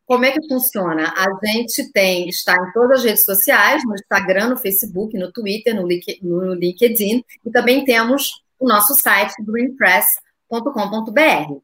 como 0.09 0.25
é 0.25 0.31
que 0.31 0.45
funciona? 0.47 1.13
A 1.15 1.27
gente 1.45 1.91
tem, 1.91 2.27
está 2.27 2.55
em 2.55 2.73
todas 2.73 3.01
as 3.01 3.05
redes 3.05 3.23
sociais, 3.23 3.83
no 3.85 3.93
Instagram, 3.93 4.49
no 4.49 4.57
Facebook, 4.57 5.15
no 5.15 5.31
Twitter, 5.31 5.75
no 5.75 5.85
LinkedIn, 6.55 7.23
e 7.45 7.51
também 7.51 7.85
temos 7.85 8.41
o 8.59 8.67
nosso 8.67 8.95
site, 8.95 9.35
greenpress.com.br. 9.39 11.59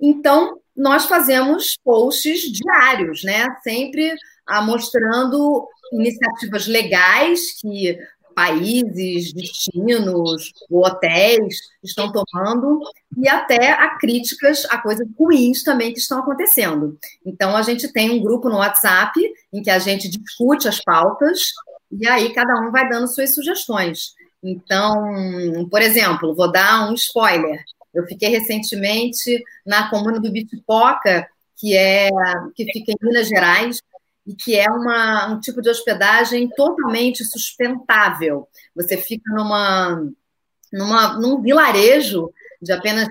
Então, 0.00 0.58
nós 0.74 1.04
fazemos 1.04 1.76
posts 1.84 2.50
diários, 2.50 3.22
né? 3.22 3.54
Sempre 3.62 4.14
ah, 4.46 4.62
mostrando 4.62 5.68
iniciativas 5.92 6.66
legais 6.66 7.60
que 7.60 7.98
países, 8.34 9.32
destinos, 9.32 10.52
hotéis 10.70 11.56
estão 11.82 12.10
tomando 12.10 12.80
e 13.16 13.28
até 13.28 13.72
a 13.72 13.96
críticas 13.98 14.66
a 14.70 14.78
coisas 14.78 15.06
ruins 15.18 15.62
também 15.62 15.92
que 15.92 15.98
estão 15.98 16.18
acontecendo. 16.18 16.98
Então, 17.24 17.56
a 17.56 17.62
gente 17.62 17.92
tem 17.92 18.10
um 18.10 18.22
grupo 18.22 18.48
no 18.48 18.56
WhatsApp 18.56 19.18
em 19.52 19.62
que 19.62 19.70
a 19.70 19.78
gente 19.78 20.08
discute 20.08 20.68
as 20.68 20.80
pautas 20.82 21.40
e 21.90 22.08
aí 22.08 22.32
cada 22.34 22.54
um 22.60 22.70
vai 22.70 22.88
dando 22.88 23.06
suas 23.06 23.34
sugestões. 23.34 24.14
Então, 24.42 25.66
por 25.70 25.80
exemplo, 25.80 26.34
vou 26.34 26.50
dar 26.50 26.90
um 26.90 26.94
spoiler. 26.94 27.62
Eu 27.94 28.04
fiquei 28.06 28.28
recentemente 28.28 29.42
na 29.64 29.88
comuna 29.88 30.20
do 30.20 30.30
Bitipoca, 30.30 31.26
que 31.56 31.74
é 31.74 32.10
que 32.54 32.64
fica 32.72 32.92
em 32.92 32.96
Minas 33.00 33.28
Gerais, 33.28 33.80
e 34.26 34.34
que 34.34 34.56
é 34.58 34.70
uma, 34.70 35.26
um 35.32 35.40
tipo 35.40 35.60
de 35.60 35.68
hospedagem 35.68 36.48
totalmente 36.50 37.24
sustentável. 37.24 38.48
Você 38.74 38.96
fica 38.96 39.30
numa, 39.34 40.10
numa, 40.72 41.18
num 41.18 41.42
vilarejo 41.42 42.32
de 42.60 42.72
apenas 42.72 43.08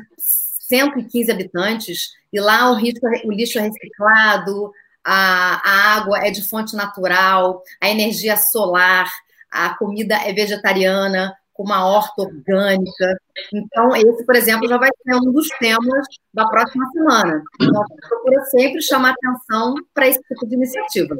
115 0.68 1.32
habitantes, 1.32 2.10
e 2.32 2.40
lá 2.40 2.72
o, 2.72 2.80
lixo, 2.80 3.00
o 3.26 3.32
lixo 3.32 3.60
é 3.60 3.62
reciclado, 3.62 4.72
a, 5.04 5.62
a 5.64 5.98
água 5.98 6.26
é 6.26 6.32
de 6.32 6.42
fonte 6.42 6.76
natural, 6.76 7.62
a 7.80 7.90
energia 7.90 8.36
solar, 8.38 9.12
a 9.52 9.78
comida 9.78 10.16
é 10.16 10.34
vegetariana, 10.34 11.36
com 11.54 11.64
uma 11.64 11.86
horta 11.86 12.24
orgânica. 12.24 13.18
Então, 13.54 13.96
esse, 13.96 14.26
por 14.26 14.36
exemplo, 14.36 14.68
já 14.68 14.78
vai 14.78 14.90
ser 15.04 15.16
um 15.16 15.32
dos 15.32 15.48
temas 15.60 16.08
da 16.34 16.46
próxima 16.48 16.86
semana. 16.92 17.42
Então, 17.62 17.84
procura 18.10 18.42
sempre 18.46 18.82
chamar 18.82 19.14
atenção 19.14 19.76
para 19.94 20.08
esse 20.08 20.22
tipo 20.24 20.48
de 20.48 20.56
iniciativa. 20.56 21.16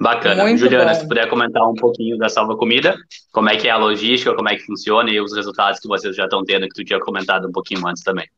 Bacana. 0.00 0.42
Muito 0.44 0.58
Juliana, 0.58 0.92
bom. 0.92 1.00
se 1.00 1.06
puder 1.06 1.28
comentar 1.28 1.62
um 1.68 1.74
pouquinho 1.74 2.18
da 2.18 2.28
Salva 2.28 2.56
Comida, 2.56 2.96
como 3.32 3.48
é 3.48 3.56
que 3.56 3.68
é 3.68 3.70
a 3.70 3.76
logística, 3.76 4.34
como 4.34 4.48
é 4.48 4.56
que 4.56 4.64
funciona 4.64 5.10
e 5.10 5.20
os 5.20 5.34
resultados 5.34 5.78
que 5.78 5.86
vocês 5.86 6.16
já 6.16 6.24
estão 6.24 6.42
tendo, 6.42 6.66
que 6.66 6.74
tu 6.74 6.84
tinha 6.84 6.98
comentado 6.98 7.48
um 7.48 7.52
pouquinho 7.52 7.86
antes 7.86 8.02
também. 8.02 8.28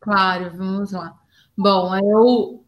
Claro, 0.00 0.50
vamos 0.56 0.90
lá. 0.90 1.14
Bom, 1.56 1.94
eu, 1.94 2.64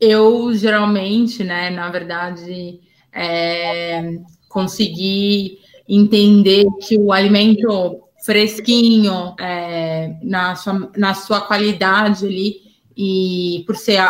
eu 0.00 0.54
geralmente, 0.54 1.44
né, 1.44 1.70
na 1.70 1.90
verdade, 1.90 2.80
é, 3.12 4.18
consegui 4.48 5.58
entender 5.88 6.66
que 6.86 6.98
o 6.98 7.12
alimento 7.12 8.00
fresquinho, 8.24 9.34
é, 9.38 10.16
na, 10.22 10.56
sua, 10.56 10.90
na 10.96 11.14
sua 11.14 11.40
qualidade 11.40 12.26
ali, 12.26 12.66
e 12.96 13.62
por 13.66 13.76
ser 13.76 14.00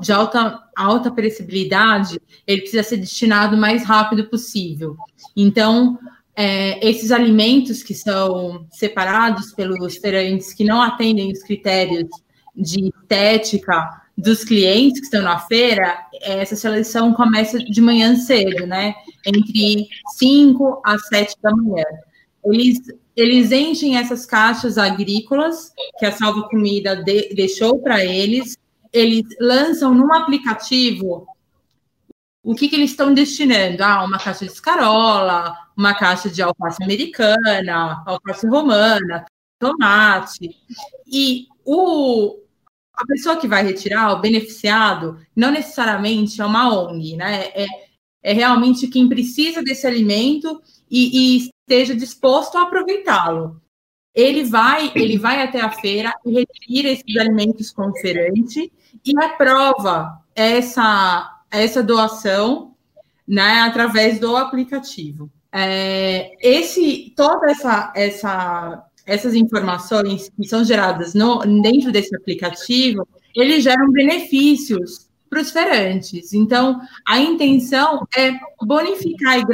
de 0.00 0.12
alta, 0.12 0.62
alta 0.76 1.10
perecibilidade, 1.10 2.20
ele 2.46 2.60
precisa 2.60 2.82
ser 2.82 2.98
destinado 2.98 3.56
o 3.56 3.58
mais 3.58 3.84
rápido 3.84 4.24
possível. 4.28 4.96
Então, 5.36 5.98
é, 6.36 6.86
esses 6.86 7.10
alimentos 7.10 7.82
que 7.82 7.94
são 7.94 8.66
separados 8.70 9.52
pelos 9.52 9.96
feirantes 9.96 10.54
que 10.54 10.64
não 10.64 10.80
atendem 10.80 11.32
os 11.32 11.42
critérios 11.42 12.08
de 12.54 12.88
estética 12.88 14.05
dos 14.16 14.44
clientes 14.44 15.00
que 15.00 15.06
estão 15.06 15.22
na 15.22 15.38
feira, 15.38 15.98
essa 16.22 16.56
seleção 16.56 17.12
começa 17.12 17.58
de 17.58 17.80
manhã 17.80 18.16
cedo, 18.16 18.66
né? 18.66 18.94
Entre 19.26 19.88
5 20.16 20.80
às 20.84 21.06
7 21.08 21.36
da 21.42 21.54
manhã. 21.54 21.84
Eles, 22.44 22.78
eles 23.14 23.52
enchem 23.52 23.96
essas 23.98 24.24
caixas 24.24 24.78
agrícolas 24.78 25.72
que 25.98 26.06
a 26.06 26.12
Salva 26.12 26.48
Comida 26.48 26.96
de, 26.96 27.34
deixou 27.34 27.78
para 27.80 28.04
eles, 28.04 28.56
eles 28.92 29.24
lançam 29.40 29.92
num 29.92 30.12
aplicativo 30.14 31.26
o 32.46 32.54
que, 32.54 32.68
que 32.68 32.76
eles 32.76 32.92
estão 32.92 33.12
destinando? 33.12 33.82
Ah, 33.82 34.04
uma 34.04 34.20
caixa 34.20 34.44
de 34.46 34.52
escarola, 34.52 35.52
uma 35.76 35.94
caixa 35.94 36.30
de 36.30 36.40
alface 36.40 36.80
americana, 36.80 38.04
alface 38.06 38.46
romana, 38.46 39.24
tomate. 39.58 40.56
E 41.08 41.48
o, 41.64 42.38
a 42.96 43.06
pessoa 43.06 43.36
que 43.36 43.46
vai 43.46 43.62
retirar, 43.62 44.12
o 44.12 44.20
beneficiado, 44.20 45.18
não 45.34 45.50
necessariamente 45.50 46.40
é 46.40 46.44
uma 46.44 46.72
ONG, 46.72 47.16
né? 47.16 47.44
É, 47.54 47.66
é 48.22 48.32
realmente 48.32 48.88
quem 48.88 49.08
precisa 49.08 49.62
desse 49.62 49.86
alimento 49.86 50.60
e, 50.90 51.36
e 51.36 51.50
esteja 51.68 51.94
disposto 51.94 52.56
a 52.56 52.62
aproveitá-lo. 52.62 53.60
Ele 54.14 54.44
vai, 54.44 54.90
ele 54.94 55.18
vai 55.18 55.42
até 55.42 55.60
a 55.60 55.70
feira 55.70 56.12
e 56.24 56.32
retira 56.32 56.88
esses 56.88 57.16
alimentos 57.16 57.70
com 57.70 57.92
e 59.04 59.12
aprova 59.22 60.22
essa, 60.34 61.42
essa 61.50 61.82
doação 61.82 62.74
né, 63.28 63.60
através 63.60 64.18
do 64.18 64.36
aplicativo. 64.36 65.30
É, 65.52 66.32
esse, 66.40 67.12
toda 67.16 67.50
essa, 67.50 67.92
essa 67.94 68.84
essas 69.06 69.34
informações 69.34 70.28
que 70.28 70.48
são 70.48 70.64
geradas 70.64 71.14
no, 71.14 71.38
dentro 71.62 71.92
desse 71.92 72.14
aplicativo, 72.14 73.06
eles 73.34 73.62
geram 73.62 73.90
benefícios 73.92 75.06
para 75.30 75.40
os 75.40 75.50
feirantes. 75.50 76.32
Então, 76.32 76.80
a 77.06 77.18
intenção 77.18 78.06
é 78.16 78.32
bonificar 78.62 79.38
e 79.38 79.44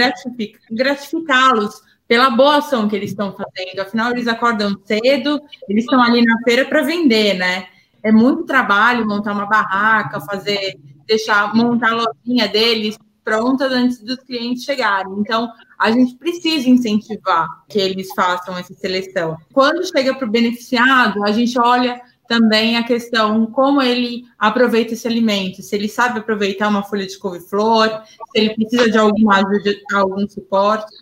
gratificá-los 0.71 1.82
pela 2.09 2.30
boa 2.30 2.59
ação 2.59 2.88
que 2.88 2.97
eles 2.97 3.11
estão 3.11 3.32
fazendo. 3.35 3.80
Afinal, 3.80 4.11
eles 4.11 4.26
acordam 4.26 4.76
cedo, 4.85 5.40
eles 5.68 5.85
estão 5.85 6.02
ali 6.02 6.25
na 6.25 6.38
feira 6.44 6.64
para 6.64 6.82
vender, 6.82 7.35
né? 7.35 7.66
É 8.02 8.11
muito 8.11 8.44
trabalho 8.44 9.06
montar 9.06 9.32
uma 9.32 9.47
barraca, 9.47 10.21
fazer, 10.21 10.78
deixar, 11.06 11.54
montar 11.54 11.90
a 11.90 12.04
lojinha 12.04 12.49
deles 12.49 12.99
prontas 13.25 13.73
antes 13.73 13.99
dos 14.00 14.19
clientes 14.19 14.64
chegarem. 14.64 15.12
Então, 15.19 15.50
a 15.79 15.91
gente 15.91 16.14
precisa 16.17 16.69
incentivar 16.69 17.47
que 17.69 17.79
eles 17.79 18.09
façam 18.14 18.57
essa 18.57 18.75
seleção. 18.75 19.37
Quando 19.52 19.87
chega 19.87 20.14
para 20.14 20.26
o 20.26 20.31
beneficiado, 20.31 21.25
a 21.25 21.33
gente 21.33 21.59
olha 21.59 22.00
também 22.29 22.76
a 22.76 22.83
questão 22.83 23.47
como 23.47 23.83
ele 23.83 24.25
aproveita 24.38 24.95
esse 24.95 25.07
alimento, 25.07 25.62
se 25.62 25.75
ele 25.75 25.88
sabe 25.88 26.19
aproveitar 26.19 26.69
uma 26.69 26.83
folha 26.83 27.07
de 27.07 27.19
couve-flor, 27.19 27.88
se 28.07 28.38
ele 28.41 28.55
precisa 28.55 28.91
de 28.91 28.97
alguma 28.97 29.37
ajuda, 29.37 29.75
algum 29.93 30.26
suporte, 30.29 30.95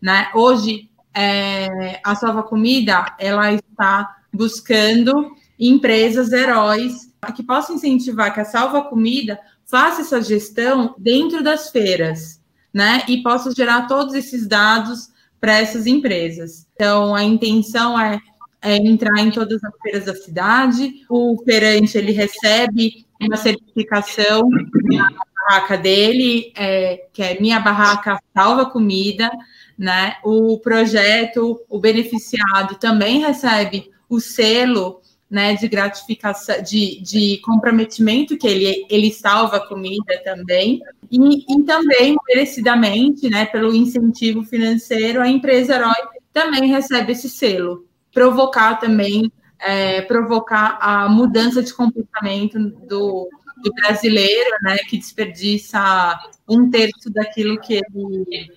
né? 0.00 0.30
Hoje, 0.34 0.88
é, 1.14 2.00
a 2.04 2.14
Salva 2.14 2.42
Comida, 2.42 3.14
ela 3.18 3.52
está 3.52 4.16
buscando 4.32 5.32
empresas 5.58 6.32
heróis 6.32 7.12
que 7.34 7.42
possam 7.42 7.76
incentivar 7.76 8.32
que 8.32 8.40
a 8.40 8.44
Salva 8.44 8.82
Comida 8.82 9.38
faça 9.70 10.02
essa 10.02 10.20
gestão 10.22 10.94
dentro 10.98 11.42
das 11.42 11.70
feiras, 11.70 12.40
né? 12.72 13.02
E 13.08 13.22
possa 13.22 13.52
gerar 13.54 13.86
todos 13.86 14.14
esses 14.14 14.46
dados 14.46 15.08
para 15.40 15.58
essas 15.58 15.86
empresas. 15.86 16.66
Então, 16.74 17.14
a 17.14 17.22
intenção 17.22 17.98
é 17.98 18.20
é, 18.60 18.76
entrar 18.76 19.20
em 19.20 19.30
todas 19.30 19.62
as 19.62 19.72
feiras 19.80 20.04
da 20.04 20.14
cidade. 20.14 21.04
O 21.08 21.40
feirante 21.44 21.96
ele 21.96 22.12
recebe 22.12 23.06
uma 23.20 23.36
certificação 23.36 24.48
na 24.84 25.10
barraca 25.34 25.76
dele, 25.76 26.52
é, 26.56 27.06
que 27.12 27.22
é 27.22 27.40
Minha 27.40 27.60
Barraca 27.60 28.18
Salva 28.34 28.66
Comida, 28.66 29.30
né? 29.76 30.16
O 30.24 30.58
projeto, 30.58 31.60
o 31.68 31.78
beneficiado 31.78 32.76
também 32.76 33.20
recebe 33.20 33.90
o 34.08 34.20
selo 34.20 35.00
né, 35.30 35.54
de 35.54 35.68
gratificação, 35.68 36.62
de, 36.62 37.00
de 37.02 37.38
comprometimento 37.38 38.36
que 38.36 38.46
ele, 38.46 38.86
ele 38.88 39.12
salva 39.12 39.60
comida 39.60 40.18
também, 40.24 40.80
e, 41.10 41.44
e 41.54 41.62
também, 41.64 42.16
merecidamente, 42.26 43.28
né, 43.28 43.44
pelo 43.46 43.74
incentivo 43.74 44.42
financeiro, 44.42 45.20
a 45.20 45.28
empresa 45.28 45.74
herói 45.74 45.94
também 46.32 46.68
recebe 46.68 47.12
esse 47.12 47.28
selo. 47.28 47.86
Provocar 48.12 48.76
também, 48.76 49.30
é, 49.60 50.02
provocar 50.02 50.78
a 50.80 51.08
mudança 51.08 51.62
de 51.62 51.74
comportamento 51.74 52.58
do, 52.58 53.28
do 53.62 53.72
brasileiro, 53.74 54.50
né, 54.62 54.78
que 54.88 54.96
desperdiça 54.96 56.18
um 56.48 56.70
terço 56.70 57.10
daquilo 57.10 57.60
que 57.60 57.74
ele, 57.74 58.50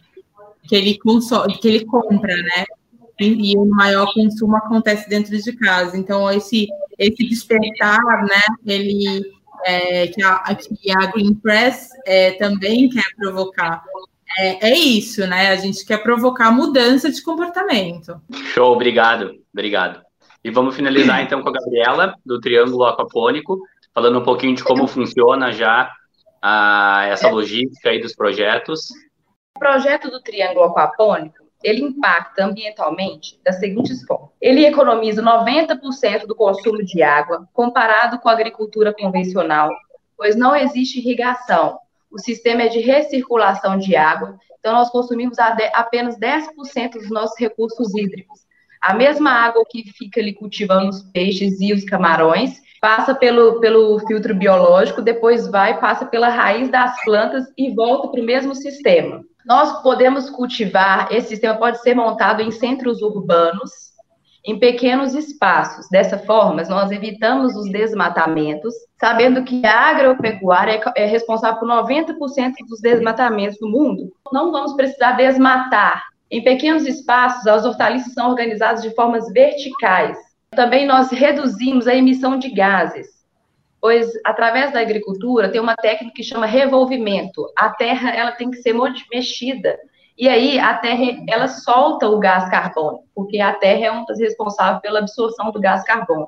que 0.64 0.76
ele, 0.76 0.98
consome, 0.98 1.58
que 1.58 1.68
ele 1.68 1.86
compra, 1.86 2.36
né, 2.36 2.66
e, 3.24 3.58
o 3.58 3.66
maior 3.66 4.12
consumo 4.14 4.56
acontece 4.58 5.10
dentro 5.10 5.38
de 5.38 5.54
casa. 5.54 5.98
Então, 5.98 6.30
esse, 6.32 6.68
esse 6.98 7.28
despertar, 7.28 8.00
né, 8.24 8.42
ele, 8.66 9.22
é, 9.66 10.08
que, 10.08 10.24
a, 10.24 10.56
que 10.56 10.92
a 10.92 11.06
Green 11.08 11.34
Press 11.36 11.90
é, 12.06 12.32
também 12.32 12.90
quer 12.90 13.06
provocar, 13.18 13.84
é, 14.38 14.70
é, 14.72 14.78
isso, 14.78 15.28
né? 15.28 15.50
A 15.50 15.56
gente 15.56 15.86
quer 15.86 16.02
provocar 16.02 16.52
mudança 16.52 17.12
de 17.12 17.22
comportamento. 17.22 18.22
Show, 18.54 18.72
obrigado, 18.72 19.36
obrigado. 19.54 20.02
E 20.44 20.50
vamos 20.50 20.76
finalizar 20.76 21.22
então 21.22 21.42
com 21.42 21.50
a 21.50 21.52
Gabriela, 21.52 22.16
do 22.26 22.40
Triângulo 22.40 22.86
Aquapônico, 22.86 23.60
falando 23.94 24.20
um 24.20 24.24
pouquinho 24.24 24.56
de 24.56 24.64
como 24.64 24.88
funciona 24.88 25.52
já 25.52 25.92
a, 26.42 27.06
essa 27.10 27.30
logística 27.30 27.90
aí 27.90 28.02
dos 28.02 28.16
projetos. 28.16 28.90
O 29.56 29.60
projeto 29.60 30.10
do 30.10 30.22
Triângulo 30.22 30.66
Aquapônico, 30.66 31.36
ele 31.64 31.84
impacta 31.84 32.46
ambientalmente 32.46 33.40
da 33.44 33.52
seguinte 33.52 33.94
forma. 34.06 34.30
Ele 34.42 34.66
economiza 34.66 35.22
90% 35.22 36.26
do 36.26 36.36
consumo 36.36 36.84
de 36.84 37.02
água 37.02 37.48
comparado 37.54 38.20
com 38.20 38.30
a 38.30 38.34
agricultura 38.34 38.94
convencional, 38.94 39.70
pois 40.18 40.36
não 40.36 40.56
existe 40.56 41.00
irrigação, 41.00 41.80
o 42.12 42.20
sistema 42.20 42.64
é 42.64 42.68
de 42.68 42.80
recirculação 42.80 43.78
de 43.78 43.96
água, 43.96 44.38
então 44.60 44.74
nós 44.74 44.90
consumimos 44.90 45.40
apenas 45.40 46.18
10% 46.20 46.92
dos 46.94 47.10
nossos 47.10 47.40
recursos 47.40 47.96
hídricos. 47.96 48.42
A 48.82 48.94
mesma 48.94 49.32
água 49.32 49.64
que 49.68 49.84
fica 49.94 50.20
ali 50.20 50.34
cultivando 50.34 50.90
os 50.90 51.04
peixes 51.04 51.62
e 51.62 51.72
os 51.72 51.86
camarões 51.86 52.62
passa 52.82 53.14
pelo, 53.14 53.60
pelo 53.60 54.00
filtro 54.00 54.34
biológico, 54.34 55.04
depois 55.04 55.48
vai, 55.48 55.80
passa 55.80 56.04
pela 56.08 56.30
raiz 56.30 56.70
das 56.70 57.00
plantas 57.04 57.46
e 57.56 57.74
volta 57.76 58.08
para 58.08 58.20
o 58.20 58.26
mesmo 58.26 58.56
sistema. 58.56 59.22
Nós 59.46 59.84
podemos 59.84 60.32
cultivar, 60.32 61.08
esse 61.12 61.30
sistema 61.30 61.56
pode 61.56 61.80
ser 61.82 61.96
montado 61.96 62.42
em 62.42 62.50
centros 62.50 63.04
urbanos, 63.04 63.92
em 64.44 64.58
pequenos 64.58 65.14
espaços. 65.14 65.88
Dessa 65.92 66.18
forma, 66.18 66.64
nós 66.64 66.92
evitamos 66.92 67.56
os 67.56 67.72
desmatamentos, 67.72 68.74
sabendo 69.00 69.44
que 69.44 69.64
a 69.64 69.90
agropecuária 69.90 70.82
é 70.96 71.06
responsável 71.06 71.60
por 71.60 71.70
90% 71.70 72.16
dos 72.68 72.82
desmatamentos 72.82 73.60
do 73.60 73.70
mundo. 73.70 74.12
Não 74.34 74.52
vamos 74.52 74.74
precisar 74.74 75.12
desmatar. 75.12 76.04
Em 76.32 76.44
pequenos 76.44 76.88
espaços, 76.88 77.46
as 77.46 77.64
hortaliças 77.64 78.14
são 78.14 78.30
organizadas 78.30 78.82
de 78.82 78.90
formas 78.96 79.32
verticais. 79.32 80.18
Também 80.56 80.86
nós 80.86 81.10
reduzimos 81.12 81.88
a 81.88 81.96
emissão 81.96 82.38
de 82.38 82.50
gases, 82.50 83.08
pois 83.80 84.12
através 84.26 84.74
da 84.74 84.82
agricultura 84.82 85.50
tem 85.50 85.62
uma 85.62 85.76
técnica 85.76 86.14
que 86.16 86.24
chama 86.24 86.46
revolvimento. 86.46 87.46
A 87.58 87.70
terra 87.70 88.12
ela 88.12 88.32
tem 88.34 88.52
que 88.52 88.58
ser 88.58 88.76
mexida 89.12 89.80
e 90.22 90.30
aí 90.30 90.60
a 90.60 90.76
Terra 90.76 91.24
ela 91.28 91.48
solta 91.48 92.08
o 92.08 92.20
gás 92.20 92.48
carbono, 92.50 93.00
porque 93.16 93.40
a 93.40 93.54
Terra 93.54 93.86
é 93.86 93.92
um 93.92 94.06
dos 94.06 94.20
responsáveis 94.20 94.80
pela 94.80 95.00
absorção 95.00 95.50
do 95.52 95.60
gás 95.60 95.84
carbono. 95.84 96.28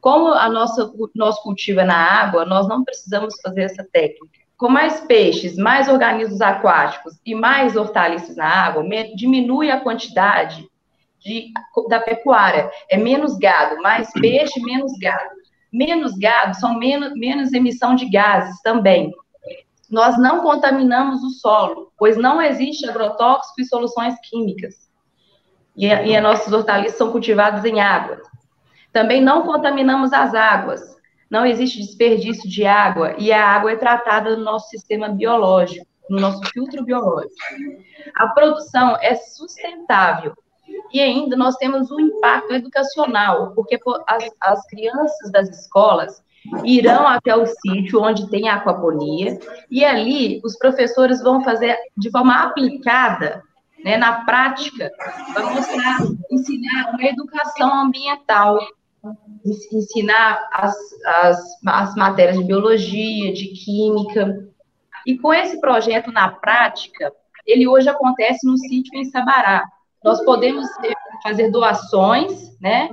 Como 0.00 0.28
a 0.28 0.48
nossa 0.48 0.92
nosso 1.14 1.42
cultivo 1.42 1.80
é 1.80 1.84
na 1.84 1.96
água, 1.96 2.44
nós 2.44 2.68
não 2.68 2.84
precisamos 2.84 3.34
fazer 3.42 3.62
essa 3.62 3.84
técnica. 3.92 4.38
Com 4.56 4.68
mais 4.68 5.00
peixes, 5.00 5.56
mais 5.56 5.88
organismos 5.88 6.40
aquáticos 6.40 7.18
e 7.26 7.34
mais 7.34 7.74
hortaliças 7.74 8.36
na 8.36 8.46
água, 8.46 8.84
diminui 9.16 9.68
a 9.68 9.80
quantidade 9.80 10.68
de, 11.24 11.52
da 11.88 12.00
pecuária. 12.00 12.70
É 12.90 12.96
menos 12.96 13.36
gado, 13.38 13.80
mais 13.82 14.12
peixe, 14.12 14.60
menos 14.60 14.92
gado. 15.00 15.30
Menos 15.72 16.16
gado 16.16 16.54
são 16.56 16.78
menos, 16.78 17.12
menos 17.14 17.52
emissão 17.52 17.94
de 17.94 18.08
gases 18.08 18.60
também 18.62 19.12
nós 19.94 20.18
não 20.18 20.40
contaminamos 20.40 21.22
o 21.22 21.30
solo, 21.30 21.92
pois 21.96 22.16
não 22.16 22.42
existe 22.42 22.88
agrotóxico 22.88 23.60
e 23.60 23.64
soluções 23.64 24.14
químicas. 24.28 24.90
E, 25.76 25.86
e 25.86 26.16
as 26.16 26.22
nossas 26.22 26.52
hortaliças 26.52 26.98
são 26.98 27.12
cultivadas 27.12 27.64
em 27.64 27.80
água. 27.80 28.20
Também 28.92 29.20
não 29.22 29.42
contaminamos 29.42 30.12
as 30.12 30.34
águas. 30.34 30.94
Não 31.30 31.46
existe 31.46 31.80
desperdício 31.80 32.48
de 32.48 32.64
água 32.64 33.14
e 33.18 33.32
a 33.32 33.46
água 33.46 33.72
é 33.72 33.76
tratada 33.76 34.36
no 34.36 34.44
nosso 34.44 34.68
sistema 34.68 35.08
biológico, 35.08 35.86
no 36.10 36.20
nosso 36.20 36.40
filtro 36.52 36.84
biológico. 36.84 37.34
A 38.16 38.28
produção 38.28 38.96
é 39.00 39.14
sustentável 39.14 40.34
e 40.92 41.00
ainda 41.00 41.36
nós 41.36 41.56
temos 41.56 41.90
um 41.90 41.98
impacto 41.98 42.54
educacional, 42.54 43.52
porque 43.54 43.78
as, 44.06 44.30
as 44.40 44.66
crianças 44.66 45.32
das 45.32 45.48
escolas 45.48 46.22
irão 46.64 47.06
até 47.06 47.34
o 47.34 47.46
sítio 47.46 48.02
onde 48.02 48.28
tem 48.28 48.48
aquaponia 48.48 49.38
e 49.70 49.84
ali 49.84 50.40
os 50.44 50.56
professores 50.56 51.22
vão 51.22 51.42
fazer 51.42 51.76
de 51.96 52.10
forma 52.10 52.42
aplicada, 52.42 53.42
né, 53.82 53.96
na 53.96 54.24
prática, 54.24 54.90
vai 55.34 55.54
mostrar, 55.54 55.98
ensinar 56.30 56.90
uma 56.90 57.04
educação 57.04 57.82
ambiental, 57.82 58.58
ensinar 59.72 60.48
as, 60.52 60.74
as, 61.04 61.38
as 61.66 61.94
matérias 61.94 62.38
de 62.38 62.44
biologia, 62.44 63.32
de 63.32 63.48
química. 63.48 64.48
E 65.06 65.18
com 65.18 65.34
esse 65.34 65.60
projeto 65.60 66.10
na 66.10 66.30
prática, 66.30 67.12
ele 67.46 67.68
hoje 67.68 67.88
acontece 67.88 68.46
no 68.46 68.56
sítio 68.56 68.98
em 68.98 69.04
Sabará. 69.04 69.64
Nós 70.04 70.22
podemos 70.22 70.66
fazer 71.22 71.50
doações, 71.50 72.56
né, 72.60 72.90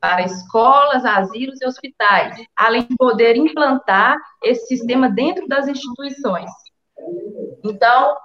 para 0.00 0.22
escolas, 0.22 1.04
asilos 1.04 1.60
e 1.60 1.66
hospitais, 1.66 2.40
além 2.56 2.86
de 2.86 2.96
poder 2.96 3.36
implantar 3.36 4.16
esse 4.42 4.66
sistema 4.66 5.08
dentro 5.08 5.46
das 5.46 5.68
instituições. 5.68 6.50
Então, 7.64 8.16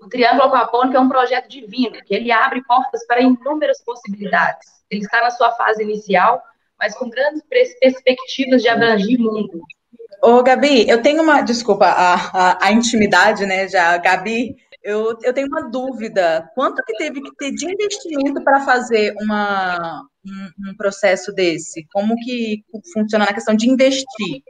o 0.00 0.08
Triângulo 0.08 0.44
Aquapônico 0.44 0.96
é 0.96 1.00
um 1.00 1.08
projeto 1.08 1.48
divino, 1.48 1.96
que 2.04 2.14
ele 2.14 2.30
abre 2.30 2.62
portas 2.64 3.06
para 3.06 3.20
inúmeras 3.20 3.82
possibilidades. 3.84 4.68
Ele 4.90 5.00
está 5.00 5.22
na 5.22 5.30
sua 5.30 5.52
fase 5.52 5.82
inicial, 5.82 6.42
mas 6.78 6.96
com 6.96 7.08
grandes 7.08 7.42
perspectivas 7.80 8.62
de 8.62 8.68
abranger 8.68 9.18
mundo. 9.18 9.60
Ô, 10.22 10.42
Gabi, 10.42 10.88
eu 10.88 11.02
tenho 11.02 11.22
uma. 11.22 11.42
Desculpa, 11.42 11.86
a, 11.86 12.14
a, 12.14 12.66
a 12.66 12.72
intimidade, 12.72 13.44
né? 13.44 13.68
Já, 13.68 13.96
Gabi, 13.98 14.56
eu, 14.84 15.18
eu 15.22 15.32
tenho 15.32 15.48
uma 15.48 15.70
dúvida. 15.70 16.50
Quanto 16.54 16.84
que 16.84 16.92
teve 16.98 17.22
que 17.22 17.34
ter 17.36 17.52
de 17.52 17.72
investimento 17.72 18.44
para 18.44 18.60
fazer 18.60 19.14
uma, 19.22 20.02
um, 20.24 20.70
um, 20.70 20.76
processo 20.76 21.32
desse? 21.32 21.86
Como 21.90 22.14
que 22.16 22.62
funciona 22.92 23.24
na 23.24 23.32
questão 23.32 23.56
de 23.56 23.68
investir 23.68 24.42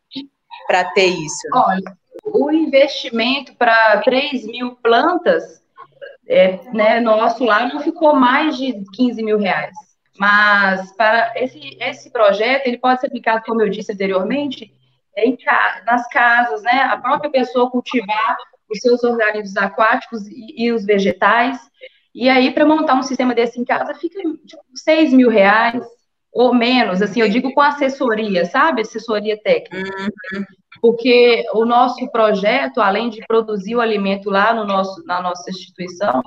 para 0.67 0.85
ter 0.91 1.07
isso? 1.07 1.49
Olha, 1.55 1.97
o 2.25 2.51
investimento 2.51 3.55
para 3.55 4.03
3 4.03 4.45
mil 4.47 4.75
plantas 4.77 5.63
é, 6.27 6.59
né, 6.73 7.01
nosso 7.01 7.45
lá 7.45 7.69
não 7.69 7.81
ficou 7.81 8.15
mais 8.15 8.57
de 8.57 8.83
15 8.95 9.23
mil 9.23 9.39
reais. 9.39 9.75
Mas 10.19 10.93
para 10.97 11.33
esse, 11.37 11.77
esse 11.81 12.11
projeto, 12.11 12.67
ele 12.67 12.79
pode 12.79 13.01
ser 13.01 13.07
aplicado, 13.07 13.45
como 13.45 13.63
eu 13.63 13.69
disse 13.69 13.93
anteriormente, 13.93 14.73
em, 15.17 15.37
nas 15.87 16.09
casas, 16.09 16.63
né? 16.63 16.83
A 16.83 16.97
própria 16.97 17.31
pessoa 17.31 17.71
cultivar 17.71 18.37
os 18.71 18.79
seus 18.79 19.03
organismos 19.05 19.57
aquáticos 19.57 20.27
e, 20.27 20.67
e 20.67 20.73
os 20.73 20.85
vegetais. 20.85 21.59
E 22.15 22.29
aí, 22.29 22.53
para 22.53 22.67
montar 22.67 22.95
um 22.95 23.03
sistema 23.03 23.35
desse 23.35 23.61
em 23.61 23.65
casa, 23.65 23.95
fica 23.95 24.21
tipo, 24.47 24.63
6 24.75 25.13
mil 25.13 25.29
reais 25.29 25.85
ou 26.35 26.53
menos, 26.53 27.01
assim, 27.01 27.21
eu 27.21 27.29
digo 27.29 27.55
com 27.55 27.61
assessoria, 27.61 28.45
sabe? 28.45 28.83
Assessoria 28.83 29.41
técnica. 29.41 29.89
Uhum. 30.35 30.45
Porque 30.83 31.45
o 31.55 31.65
nosso 31.65 32.11
projeto, 32.11 32.81
além 32.81 33.09
de 33.09 33.25
produzir 33.25 33.77
o 33.77 33.81
alimento 33.81 34.29
lá 34.31 34.53
no 34.53 34.65
nosso, 34.65 35.05
na 35.07 35.23
nossa 35.23 35.49
instituição, 35.49 36.21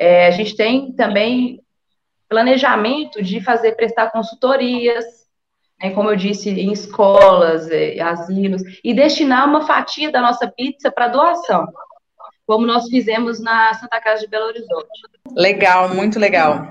é, 0.00 0.26
a 0.26 0.30
gente 0.30 0.56
tem 0.56 0.92
também 0.92 1.60
planejamento 2.26 3.22
de 3.22 3.42
fazer, 3.42 3.72
prestar 3.72 4.10
consultorias, 4.10 5.04
né, 5.82 5.90
como 5.90 6.10
eu 6.10 6.16
disse, 6.16 6.50
em 6.50 6.72
escolas, 6.72 7.70
é, 7.70 8.00
asilos, 8.00 8.62
e 8.82 8.94
destinar 8.94 9.48
uma 9.48 9.66
fatia 9.66 10.10
da 10.10 10.20
nossa 10.20 10.46
pizza 10.48 10.90
para 10.90 11.08
doação, 11.08 11.66
como 12.46 12.66
nós 12.66 12.88
fizemos 12.88 13.40
na 13.40 13.74
Santa 13.74 14.00
Casa 14.00 14.22
de 14.22 14.28
Belo 14.28 14.46
Horizonte. 14.46 14.88
Legal, 15.34 15.94
muito 15.94 16.18
legal. 16.18 16.66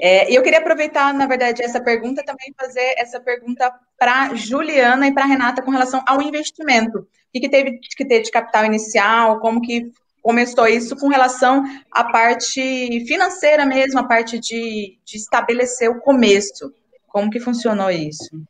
É, 0.00 0.30
e 0.30 0.34
eu 0.34 0.42
queria 0.42 0.60
aproveitar, 0.60 1.12
na 1.12 1.26
verdade, 1.26 1.62
essa 1.62 1.80
pergunta 1.80 2.24
também 2.24 2.54
fazer 2.58 2.94
essa 2.96 3.20
pergunta 3.20 3.72
para 3.98 4.34
Juliana 4.34 5.08
e 5.08 5.12
para 5.12 5.26
Renata 5.26 5.62
com 5.62 5.70
relação 5.70 6.02
ao 6.06 6.22
investimento. 6.22 7.00
O 7.00 7.06
que, 7.32 7.40
que 7.40 7.48
teve 7.48 7.78
que 7.96 8.04
ter 8.04 8.22
de 8.22 8.30
capital 8.30 8.64
inicial? 8.64 9.40
Como 9.40 9.60
que 9.60 9.90
começou 10.22 10.66
isso 10.66 10.96
com 10.96 11.08
relação 11.08 11.62
à 11.90 12.04
parte 12.04 13.04
financeira 13.06 13.66
mesmo, 13.66 14.00
a 14.00 14.04
parte 14.04 14.38
de, 14.38 14.98
de 15.04 15.16
estabelecer 15.18 15.90
o 15.90 16.00
começo. 16.00 16.72
Como 17.14 17.30
que 17.30 17.38
funcionou 17.38 17.88
isso? 17.92 18.42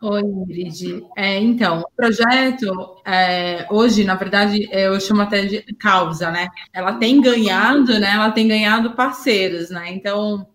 Oi, 0.00 0.20
Ingrid. 0.20 1.04
É, 1.16 1.36
então, 1.36 1.80
o 1.80 1.90
projeto, 1.96 2.96
é, 3.04 3.66
hoje, 3.68 4.04
na 4.04 4.14
verdade, 4.14 4.68
eu 4.70 5.00
chamo 5.00 5.22
até 5.22 5.44
de 5.44 5.62
causa, 5.74 6.30
né? 6.30 6.46
Ela 6.72 6.92
tem 6.92 7.20
ganhado, 7.20 7.98
né? 7.98 8.12
Ela 8.12 8.30
tem 8.30 8.46
ganhado 8.46 8.94
parceiros, 8.94 9.68
né? 9.68 9.92
Então, 9.92 10.46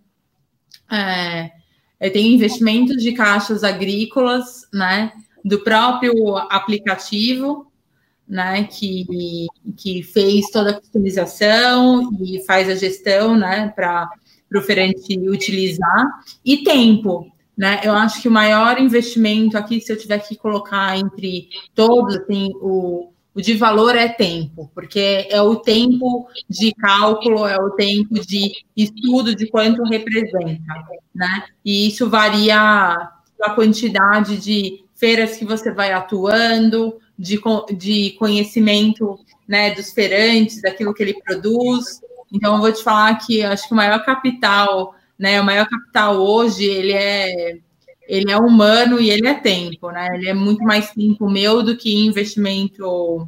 é, 0.89 1.51
tem 2.13 2.35
investimentos 2.35 3.03
de 3.03 3.11
caixas 3.11 3.61
agrícolas, 3.61 4.69
né? 4.71 5.11
Do 5.43 5.65
próprio 5.65 6.37
aplicativo, 6.37 7.69
né, 8.25 8.63
que, 8.63 9.47
que 9.75 10.01
fez 10.01 10.49
toda 10.49 10.71
a 10.71 10.79
customização 10.79 12.09
e 12.21 12.41
faz 12.45 12.69
a 12.69 12.75
gestão, 12.75 13.37
né, 13.37 13.71
para 13.73 14.09
o 14.53 14.59
oferente 14.59 15.17
utilizar, 15.29 16.05
e 16.43 16.63
tempo, 16.63 17.31
né, 17.57 17.81
eu 17.83 17.93
acho 17.93 18.21
que 18.21 18.27
o 18.27 18.31
maior 18.31 18.79
investimento 18.79 19.57
aqui, 19.57 19.81
se 19.81 19.91
eu 19.91 19.97
tiver 19.97 20.19
que 20.19 20.35
colocar 20.35 20.97
entre 20.97 21.49
todos, 21.73 22.15
assim, 22.15 22.51
o, 22.61 23.09
o 23.33 23.41
de 23.41 23.53
valor 23.53 23.95
é 23.95 24.07
tempo, 24.07 24.69
porque 24.73 25.27
é 25.29 25.41
o 25.41 25.55
tempo 25.55 26.27
de 26.49 26.71
cálculo, 26.73 27.45
é 27.45 27.57
o 27.57 27.71
tempo 27.71 28.13
de 28.25 28.51
estudo 28.75 29.35
de 29.35 29.47
quanto 29.47 29.83
representa, 29.83 30.73
né, 31.13 31.45
e 31.63 31.87
isso 31.87 32.09
varia 32.09 32.57
a 33.41 33.49
quantidade 33.55 34.37
de 34.37 34.83
feiras 34.95 35.37
que 35.37 35.45
você 35.45 35.71
vai 35.71 35.93
atuando, 35.93 36.97
de, 37.17 37.39
de 37.75 38.11
conhecimento 38.11 39.19
né, 39.47 39.73
dos 39.73 39.91
feirantes, 39.91 40.61
daquilo 40.61 40.93
que 40.93 41.01
ele 41.01 41.19
produz. 41.21 42.01
Então, 42.31 42.55
eu 42.55 42.61
vou 42.61 42.71
te 42.71 42.83
falar 42.83 43.15
que 43.15 43.43
acho 43.43 43.67
que 43.67 43.73
o 43.73 43.77
maior 43.77 44.03
capital, 44.03 44.93
né, 45.17 45.39
o 45.39 45.45
maior 45.45 45.67
capital 45.67 46.17
hoje, 46.17 46.65
ele 46.65 46.93
é 46.93 47.57
ele 48.07 48.31
é 48.31 48.37
humano 48.37 49.01
e 49.01 49.09
ele 49.09 49.27
é 49.27 49.33
tempo, 49.33 49.91
né? 49.91 50.07
Ele 50.13 50.29
é 50.29 50.33
muito 50.33 50.63
mais 50.63 50.91
tempo 50.91 51.29
meu 51.29 51.61
do 51.61 51.75
que 51.75 51.93
investimento 51.93 53.27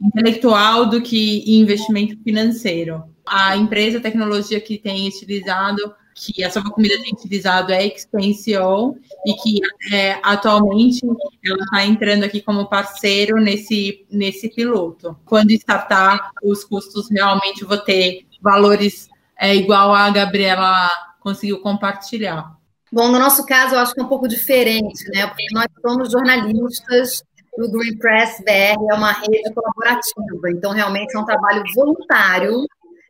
intelectual 0.00 0.86
do 0.86 1.00
que 1.00 1.42
investimento 1.58 2.16
financeiro. 2.22 3.02
A 3.26 3.56
empresa, 3.56 3.98
a 3.98 4.00
tecnologia 4.00 4.60
que 4.60 4.78
tem 4.78 5.08
utilizado 5.08 5.94
que 6.14 6.44
a 6.44 6.50
Salva 6.50 6.70
Comida 6.70 6.94
tem 7.02 7.12
utilizado 7.12 7.72
é 7.72 7.78
a 7.78 7.86
Expansion 7.86 8.94
e 9.26 9.32
que 9.34 9.60
é, 9.94 10.18
atualmente 10.22 11.00
ela 11.44 11.62
está 11.62 11.86
entrando 11.86 12.24
aqui 12.24 12.40
como 12.42 12.68
parceiro 12.68 13.40
nesse, 13.40 14.04
nesse 14.10 14.50
piloto. 14.50 15.16
Quando 15.24 15.52
startar, 15.52 16.30
os 16.42 16.64
custos 16.64 17.08
realmente 17.10 17.64
vão 17.64 17.78
ter 17.78 18.26
valores 18.42 19.08
é, 19.38 19.54
igual 19.54 19.94
a 19.94 20.10
Gabriela 20.10 20.88
conseguiu 21.20 21.60
compartilhar. 21.60 22.56
Bom, 22.92 23.08
no 23.08 23.18
nosso 23.18 23.46
caso, 23.46 23.74
eu 23.74 23.78
acho 23.78 23.94
que 23.94 24.00
é 24.00 24.04
um 24.04 24.08
pouco 24.08 24.28
diferente, 24.28 25.08
né? 25.14 25.26
Porque 25.26 25.46
nós 25.52 25.66
somos 25.80 26.10
jornalistas 26.10 27.22
do 27.56 27.70
Green 27.70 27.96
Press 27.96 28.38
BR, 28.44 28.76
é 28.90 28.94
uma 28.94 29.12
rede 29.12 29.52
colaborativa, 29.54 30.50
então 30.50 30.72
realmente 30.72 31.16
é 31.16 31.18
um 31.18 31.24
trabalho 31.24 31.62
voluntário 31.74 32.66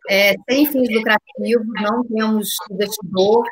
é, 0.09 0.35
sem 0.49 0.67
fins 0.67 0.89
lucrativos, 0.93 1.67
não 1.81 2.05
temos 2.05 2.57
investidor. 2.71 3.45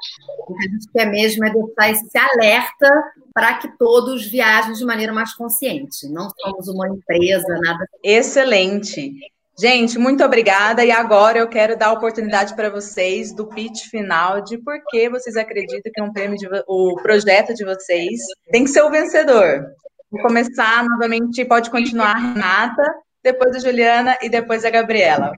O 0.49 0.55
que 0.55 0.67
a 0.67 0.71
gente 0.71 0.87
quer 0.93 1.07
mesmo 1.07 1.45
é 1.45 1.53
deixar 1.53 1.91
esse 1.91 2.19
alerta 2.19 3.13
para 3.33 3.55
que 3.55 3.69
todos 3.79 4.27
viajem 4.27 4.73
de 4.73 4.85
maneira 4.85 5.13
mais 5.13 5.35
consciente. 5.35 6.09
Não 6.09 6.29
somos 6.41 6.69
uma 6.69 6.89
empresa, 6.89 7.59
nada. 7.63 7.87
Excelente. 8.03 9.17
Gente, 9.61 9.99
muito 9.99 10.25
obrigada. 10.25 10.83
E 10.83 10.91
agora 10.91 11.39
eu 11.39 11.47
quero 11.47 11.77
dar 11.77 11.89
a 11.89 11.93
oportunidade 11.93 12.55
para 12.55 12.71
vocês 12.71 13.31
do 13.35 13.47
pitch 13.47 13.91
final 13.91 14.41
de 14.41 14.57
por 14.57 14.81
que 14.89 15.11
vocês 15.11 15.37
acreditam 15.37 15.93
que 15.93 16.03
um 16.03 16.11
prêmio 16.11 16.39
de, 16.39 16.49
o 16.67 16.97
projeto 17.03 17.53
de 17.53 17.63
vocês 17.63 18.21
tem 18.51 18.65
que 18.65 18.71
ser 18.71 18.83
o 18.83 18.91
vencedor. 18.91 19.67
Vou 20.11 20.23
começar 20.23 20.83
novamente, 20.85 21.45
pode 21.45 21.69
continuar 21.69 22.13
a 22.13 22.19
Renata, 22.19 22.83
depois 23.23 23.55
a 23.55 23.59
Juliana 23.59 24.17
e 24.23 24.31
depois 24.31 24.65
a 24.65 24.71
Gabriela. 24.71 25.35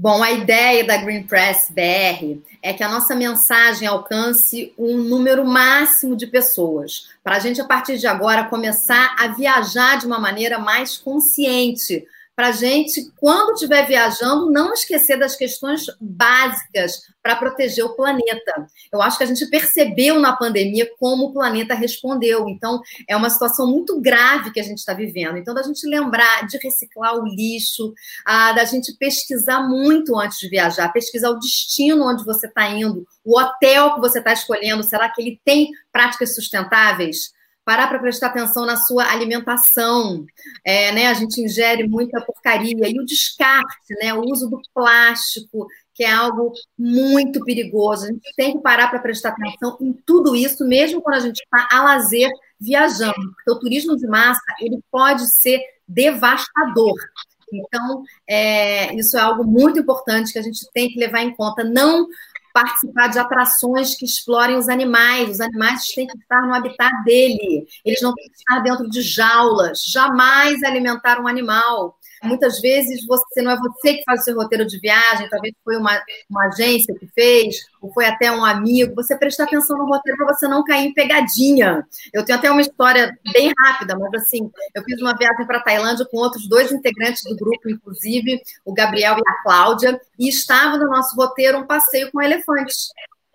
Bom, 0.00 0.22
a 0.22 0.30
ideia 0.30 0.84
da 0.84 0.96
Green 0.98 1.24
Press 1.24 1.68
BR 1.68 2.40
é 2.62 2.72
que 2.72 2.84
a 2.84 2.88
nossa 2.88 3.16
mensagem 3.16 3.88
alcance 3.88 4.72
um 4.78 4.98
número 4.98 5.44
máximo 5.44 6.14
de 6.14 6.28
pessoas, 6.28 7.08
para 7.24 7.34
a 7.34 7.38
gente, 7.40 7.60
a 7.60 7.64
partir 7.64 7.98
de 7.98 8.06
agora, 8.06 8.44
começar 8.44 9.16
a 9.18 9.26
viajar 9.26 9.98
de 9.98 10.06
uma 10.06 10.20
maneira 10.20 10.60
mais 10.60 10.96
consciente, 10.96 12.06
para 12.38 12.50
a 12.50 12.52
gente, 12.52 13.10
quando 13.16 13.54
estiver 13.54 13.84
viajando, 13.84 14.48
não 14.48 14.72
esquecer 14.72 15.18
das 15.18 15.34
questões 15.34 15.86
básicas 16.00 16.92
para 17.20 17.34
proteger 17.34 17.84
o 17.84 17.96
planeta. 17.96 18.64
Eu 18.92 19.02
acho 19.02 19.18
que 19.18 19.24
a 19.24 19.26
gente 19.26 19.44
percebeu 19.50 20.20
na 20.20 20.36
pandemia 20.36 20.88
como 21.00 21.24
o 21.24 21.32
planeta 21.32 21.74
respondeu. 21.74 22.48
Então, 22.48 22.80
é 23.08 23.16
uma 23.16 23.28
situação 23.28 23.66
muito 23.66 24.00
grave 24.00 24.52
que 24.52 24.60
a 24.60 24.62
gente 24.62 24.78
está 24.78 24.94
vivendo. 24.94 25.36
Então, 25.36 25.52
da 25.52 25.64
gente 25.64 25.84
lembrar 25.84 26.46
de 26.46 26.58
reciclar 26.58 27.16
o 27.16 27.26
lixo, 27.26 27.92
a, 28.24 28.52
da 28.52 28.64
gente 28.64 28.96
pesquisar 28.96 29.68
muito 29.68 30.16
antes 30.16 30.38
de 30.38 30.48
viajar, 30.48 30.92
pesquisar 30.92 31.30
o 31.30 31.40
destino 31.40 32.08
onde 32.08 32.24
você 32.24 32.46
está 32.46 32.70
indo, 32.70 33.04
o 33.24 33.36
hotel 33.36 33.94
que 33.94 34.00
você 34.00 34.20
está 34.20 34.32
escolhendo, 34.32 34.84
será 34.84 35.10
que 35.10 35.20
ele 35.20 35.40
tem 35.44 35.70
práticas 35.90 36.36
sustentáveis? 36.36 37.36
Parar 37.68 37.86
para 37.86 37.98
prestar 37.98 38.28
atenção 38.28 38.64
na 38.64 38.78
sua 38.78 39.12
alimentação. 39.12 40.24
É, 40.64 40.90
né, 40.90 41.08
a 41.08 41.12
gente 41.12 41.38
ingere 41.38 41.86
muita 41.86 42.18
porcaria. 42.18 42.88
E 42.88 42.98
o 42.98 43.04
descarte, 43.04 43.94
né, 44.00 44.14
o 44.14 44.22
uso 44.22 44.48
do 44.48 44.58
plástico, 44.72 45.66
que 45.92 46.02
é 46.02 46.10
algo 46.10 46.50
muito 46.78 47.44
perigoso. 47.44 48.04
A 48.04 48.08
gente 48.08 48.32
tem 48.34 48.56
que 48.56 48.62
parar 48.62 48.88
para 48.88 49.00
prestar 49.00 49.28
atenção 49.28 49.76
em 49.82 49.92
tudo 49.92 50.34
isso, 50.34 50.66
mesmo 50.66 51.02
quando 51.02 51.16
a 51.16 51.20
gente 51.20 51.42
está 51.42 51.68
a 51.70 51.84
lazer 51.84 52.30
viajando. 52.58 53.34
Porque 53.34 53.50
o 53.50 53.60
turismo 53.60 53.98
de 53.98 54.06
massa 54.06 54.40
ele 54.62 54.82
pode 54.90 55.30
ser 55.38 55.60
devastador. 55.86 56.94
Então, 57.52 58.02
é, 58.26 58.94
isso 58.94 59.18
é 59.18 59.20
algo 59.20 59.44
muito 59.44 59.78
importante 59.78 60.32
que 60.32 60.38
a 60.38 60.42
gente 60.42 60.66
tem 60.72 60.88
que 60.88 60.98
levar 60.98 61.20
em 61.20 61.34
conta. 61.34 61.62
Não 61.62 62.06
participar 62.62 63.08
de 63.08 63.18
atrações 63.18 63.94
que 63.94 64.04
explorem 64.04 64.56
os 64.56 64.68
animais. 64.68 65.30
Os 65.30 65.40
animais 65.40 65.86
têm 65.94 66.06
que 66.06 66.18
estar 66.18 66.42
no 66.42 66.54
habitat 66.54 66.92
dele. 67.04 67.66
Eles 67.84 68.02
não 68.02 68.12
têm 68.12 68.26
que 68.26 68.36
estar 68.36 68.60
dentro 68.60 68.88
de 68.88 69.00
jaulas. 69.00 69.84
Jamais 69.84 70.62
alimentar 70.64 71.20
um 71.20 71.28
animal. 71.28 71.97
Muitas 72.22 72.60
vezes 72.60 73.06
você 73.06 73.42
não 73.42 73.52
é 73.52 73.56
você 73.56 73.94
que 73.94 74.02
faz 74.04 74.20
o 74.20 74.24
seu 74.24 74.34
roteiro 74.36 74.66
de 74.66 74.78
viagem, 74.78 75.28
talvez 75.28 75.54
foi 75.64 75.76
uma, 75.76 76.00
uma 76.28 76.46
agência 76.46 76.94
que 76.98 77.06
fez, 77.14 77.56
ou 77.80 77.92
foi 77.92 78.06
até 78.06 78.30
um 78.30 78.44
amigo. 78.44 78.94
Você 78.94 79.16
presta 79.16 79.44
atenção 79.44 79.78
no 79.78 79.86
roteiro 79.86 80.18
para 80.18 80.34
você 80.34 80.48
não 80.48 80.64
cair 80.64 80.86
em 80.86 80.94
pegadinha. 80.94 81.86
Eu 82.12 82.24
tenho 82.24 82.38
até 82.38 82.50
uma 82.50 82.60
história 82.60 83.16
bem 83.32 83.52
rápida, 83.58 83.96
mas 83.96 84.22
assim, 84.22 84.50
eu 84.74 84.82
fiz 84.82 85.00
uma 85.00 85.16
viagem 85.16 85.46
para 85.46 85.62
Tailândia 85.62 86.06
com 86.10 86.18
outros 86.18 86.48
dois 86.48 86.72
integrantes 86.72 87.22
do 87.24 87.36
grupo, 87.36 87.68
inclusive 87.68 88.40
o 88.64 88.72
Gabriel 88.72 89.16
e 89.16 89.28
a 89.28 89.42
Cláudia, 89.42 90.00
e 90.18 90.28
estava 90.28 90.76
no 90.76 90.88
nosso 90.88 91.14
roteiro 91.16 91.58
um 91.58 91.66
passeio 91.66 92.10
com 92.10 92.20
elefantes. 92.20 92.88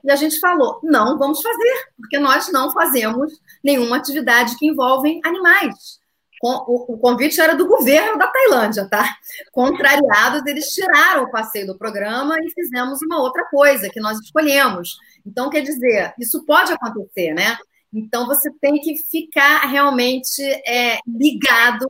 E 0.03 0.11
a 0.11 0.15
gente 0.15 0.39
falou: 0.39 0.79
não 0.83 1.17
vamos 1.17 1.41
fazer, 1.41 1.87
porque 1.97 2.19
nós 2.19 2.51
não 2.51 2.71
fazemos 2.73 3.31
nenhuma 3.63 3.97
atividade 3.97 4.57
que 4.57 4.67
envolve 4.67 5.21
animais 5.23 6.02
o, 6.43 6.97
convite 6.97 7.39
era 7.39 7.55
do 7.55 7.67
governo 7.67 8.17
da 8.17 8.27
Tailândia, 8.27 8.87
tá? 8.89 9.07
Contrariados, 9.51 10.45
eles 10.45 10.65
tiraram 10.67 11.23
o 11.23 11.31
passeio 11.31 11.67
do 11.67 11.77
programa 11.77 12.35
e 12.41 12.51
fizemos 12.51 12.99
uma 13.01 13.21
outra 13.21 13.45
coisa 13.45 13.89
que 13.89 14.01
nós 14.01 14.19
escolhemos. 14.19 14.97
Então, 15.25 15.49
quer 15.49 15.61
dizer, 15.61 16.13
isso 16.19 16.45
pode 16.45 16.73
acontecer, 16.73 17.33
né? 17.33 17.57
Então, 17.93 18.27
você 18.27 18.51
tem 18.59 18.73
que 18.81 18.97
ficar 19.09 19.67
realmente 19.67 20.41
é, 20.67 20.97
ligado 21.07 21.85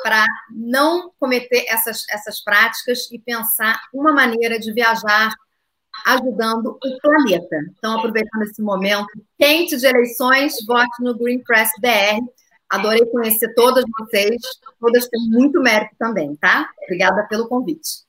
para 0.00 0.24
não 0.50 1.10
cometer 1.18 1.64
essas, 1.66 2.04
essas 2.08 2.40
práticas 2.40 3.10
e 3.10 3.18
pensar 3.18 3.80
uma 3.92 4.12
maneira 4.12 4.60
de 4.60 4.72
viajar 4.72 5.34
ajudando 6.06 6.78
o 6.84 7.00
planeta. 7.00 7.56
Então, 7.76 7.98
aproveitando 7.98 8.42
esse 8.42 8.62
momento 8.62 9.08
quente 9.36 9.76
de 9.76 9.86
eleições, 9.86 10.54
vote 10.64 11.02
no 11.02 11.18
Green 11.18 11.42
Press 11.42 11.70
BR 11.80 12.24
Adorei 12.70 13.04
conhecer 13.06 13.54
todas 13.54 13.84
vocês. 13.98 14.36
Todas 14.80 15.08
têm 15.08 15.28
muito 15.30 15.60
mérito 15.60 15.94
também, 15.98 16.36
tá? 16.36 16.68
Obrigada 16.84 17.26
pelo 17.28 17.48
convite. 17.48 18.06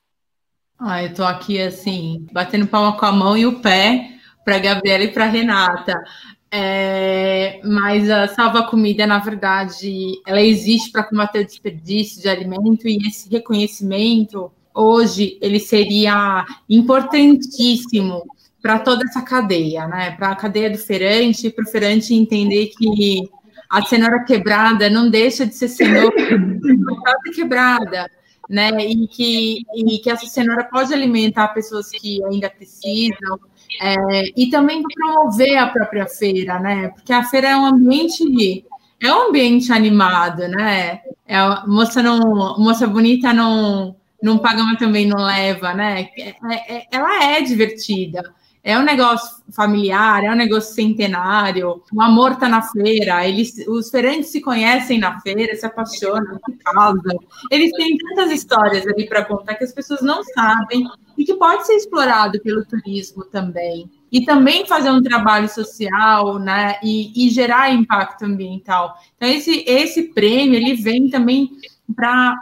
Ah, 0.78 1.02
eu 1.02 1.12
tô 1.12 1.24
aqui 1.24 1.60
assim, 1.60 2.26
batendo 2.32 2.66
palma 2.66 2.96
com 2.96 3.04
a 3.04 3.12
mão 3.12 3.36
e 3.36 3.46
o 3.46 3.60
pé 3.60 4.14
para 4.44 4.58
Gabriela 4.58 5.04
e 5.04 5.12
para 5.12 5.26
Renata. 5.26 6.02
É, 6.50 7.60
mas 7.62 8.10
a 8.10 8.26
salva 8.28 8.66
comida, 8.66 9.06
na 9.06 9.18
verdade, 9.18 10.20
ela 10.26 10.40
existe 10.40 10.90
para 10.90 11.04
combater 11.04 11.40
o 11.40 11.46
desperdício 11.46 12.20
de 12.20 12.28
alimento 12.28 12.88
e 12.88 12.96
esse 13.06 13.28
reconhecimento 13.30 14.50
hoje 14.74 15.38
ele 15.40 15.60
seria 15.60 16.44
importantíssimo 16.68 18.24
para 18.60 18.78
toda 18.78 19.04
essa 19.04 19.22
cadeia, 19.22 19.86
né? 19.86 20.10
Para 20.12 20.30
a 20.30 20.36
cadeia 20.36 20.70
do 20.70 20.78
feirante, 20.78 21.50
para 21.50 21.64
o 21.64 21.68
feirante 21.68 22.14
entender 22.14 22.66
que 22.76 23.30
a 23.70 23.82
cenoura 23.82 24.24
quebrada 24.24 24.90
não 24.90 25.08
deixa 25.08 25.46
de 25.46 25.54
ser 25.54 25.68
cenoura 25.68 26.10
quebrada, 27.32 28.10
né? 28.48 28.70
E 28.84 29.06
que, 29.06 29.62
e 29.74 29.98
que 29.98 30.10
essa 30.10 30.26
cenoura 30.26 30.64
pode 30.64 30.92
alimentar 30.92 31.48
pessoas 31.48 31.88
que 31.90 32.22
ainda 32.24 32.50
precisam, 32.50 33.38
é, 33.80 34.24
e 34.36 34.50
também 34.50 34.82
promover 34.82 35.56
a 35.56 35.68
própria 35.68 36.06
feira, 36.06 36.58
né? 36.58 36.88
Porque 36.88 37.12
a 37.12 37.22
feira 37.22 37.50
é 37.50 37.56
um 37.56 37.66
ambiente 37.66 38.64
é 39.02 39.14
um 39.14 39.28
ambiente 39.28 39.72
animado, 39.72 40.48
né? 40.48 41.00
É, 41.26 41.38
moça 41.66 42.02
não, 42.02 42.58
moça 42.58 42.86
bonita 42.86 43.32
não 43.32 43.96
não 44.22 44.36
paga, 44.36 44.62
mas 44.62 44.78
também 44.78 45.06
não 45.06 45.24
leva, 45.24 45.72
né? 45.72 46.10
É, 46.18 46.34
é, 46.76 46.86
ela 46.92 47.24
é 47.24 47.40
divertida 47.40 48.34
é 48.62 48.78
um 48.78 48.82
negócio 48.82 49.42
familiar, 49.50 50.22
é 50.22 50.30
um 50.30 50.36
negócio 50.36 50.74
centenário, 50.74 51.82
o 51.92 52.02
amor 52.02 52.32
está 52.32 52.48
na 52.48 52.60
feira, 52.60 53.26
eles, 53.26 53.64
os 53.66 53.90
feirantes 53.90 54.30
se 54.30 54.40
conhecem 54.40 54.98
na 54.98 55.18
feira, 55.20 55.54
se 55.56 55.64
apaixonam, 55.64 56.38
se 56.44 56.56
casam. 56.56 57.18
Eles 57.50 57.72
têm 57.72 57.96
tantas 57.96 58.30
histórias 58.30 58.86
ali 58.86 59.08
para 59.08 59.24
contar 59.24 59.54
que 59.54 59.64
as 59.64 59.72
pessoas 59.72 60.02
não 60.02 60.22
sabem 60.22 60.86
e 61.16 61.24
que 61.24 61.34
pode 61.34 61.66
ser 61.66 61.74
explorado 61.74 62.40
pelo 62.40 62.64
turismo 62.64 63.24
também. 63.24 63.90
E 64.12 64.24
também 64.24 64.66
fazer 64.66 64.90
um 64.90 65.02
trabalho 65.02 65.48
social, 65.48 66.38
né, 66.38 66.78
e, 66.82 67.26
e 67.26 67.30
gerar 67.30 67.72
impacto 67.72 68.24
ambiental. 68.24 68.94
Então, 69.16 69.28
esse, 69.28 69.64
esse 69.66 70.12
prêmio, 70.12 70.56
ele 70.56 70.74
vem 70.74 71.08
também 71.08 71.50
para 71.94 72.36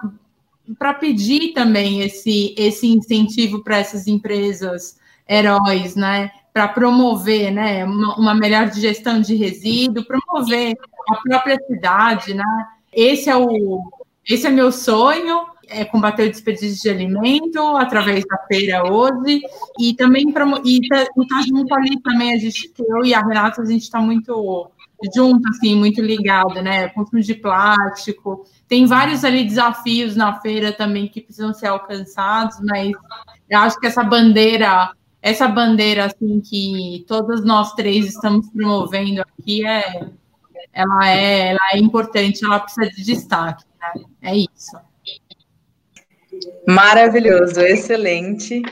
para 0.79 0.93
pedir 0.93 1.55
também 1.55 2.03
esse, 2.03 2.55
esse 2.59 2.87
incentivo 2.87 3.65
para 3.65 3.79
essas 3.79 4.07
empresas 4.07 4.99
heróis, 5.29 5.95
né? 5.95 6.31
Para 6.53 6.69
promover 6.69 7.53
né, 7.53 7.85
uma, 7.85 8.17
uma, 8.17 8.35
melhor 8.35 8.73
gestão 8.73 9.21
de 9.21 9.37
resíduo, 9.37 10.05
promover 10.05 10.75
a 11.11 11.17
própria 11.17 11.59
cidade, 11.67 12.35
né? 12.35 12.67
Esse 12.93 13.29
é 13.29 13.37
o 13.37 13.83
esse 14.29 14.47
é 14.47 14.51
meu 14.51 14.71
sonho, 14.71 15.47
é 15.69 15.85
combater 15.85 16.29
o 16.29 16.31
desperdício 16.31 16.83
de 16.83 16.91
alimento 16.91 17.61
através 17.77 18.25
da 18.27 18.38
feira 18.47 18.91
hoje 18.91 19.41
e 19.79 19.95
também 19.95 20.25
e 20.64 20.88
tá, 20.88 21.05
tá 21.05 21.43
junto 21.47 21.75
ali 21.75 22.01
também 22.01 22.35
a 22.35 22.38
gente 22.38 22.73
eu 22.79 23.05
e 23.05 23.14
a 23.14 23.21
Renata 23.21 23.62
a 23.62 23.64
gente 23.64 23.83
está 23.83 24.01
muito 24.01 24.71
junto 25.14 25.49
assim 25.49 25.77
muito 25.77 26.01
ligado 26.01 26.62
né 26.62 26.88
consumo 26.88 27.21
de 27.21 27.35
plástico 27.35 28.45
tem 28.67 28.87
vários 28.87 29.25
ali 29.25 29.45
desafios 29.45 30.17
na 30.17 30.41
feira 30.41 30.73
também 30.73 31.07
que 31.07 31.21
precisam 31.21 31.53
ser 31.53 31.67
alcançados 31.67 32.59
mas 32.62 32.93
eu 33.49 33.59
acho 33.59 33.79
que 33.79 33.87
essa 33.87 34.03
bandeira 34.03 34.91
essa 35.21 35.49
bandeira 35.49 36.07
assim 36.07 36.41
que 36.41 37.05
todos 37.07 37.45
nós 37.45 37.75
três 37.75 38.07
estamos 38.07 38.49
promovendo 38.51 39.23
aqui 39.23 39.67
é 39.67 40.09
ela 40.73 41.09
é 41.09 41.49
ela 41.51 41.71
é 41.73 41.79
importante, 41.79 42.45
ela 42.45 42.61
precisa 42.61 42.89
de 42.91 43.05
destaque, 43.05 43.65
né? 43.81 44.05
É 44.23 44.37
isso. 44.37 44.77
Maravilhoso, 46.67 47.61
excelente. 47.61 48.63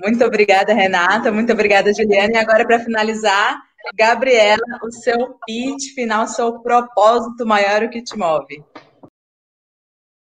Muito 0.00 0.24
obrigada, 0.24 0.72
Renata. 0.72 1.30
Muito 1.30 1.52
obrigada, 1.52 1.92
Juliana. 1.92 2.32
E 2.32 2.36
agora, 2.36 2.66
para 2.66 2.80
finalizar, 2.80 3.60
Gabriela, 3.94 4.62
o 4.82 4.90
seu 4.90 5.36
pitch 5.46 5.94
final, 5.94 6.24
o 6.24 6.28
seu 6.28 6.60
propósito 6.60 7.44
maior, 7.46 7.82
o 7.82 7.90
que 7.90 8.02
te 8.02 8.16
move? 8.16 8.64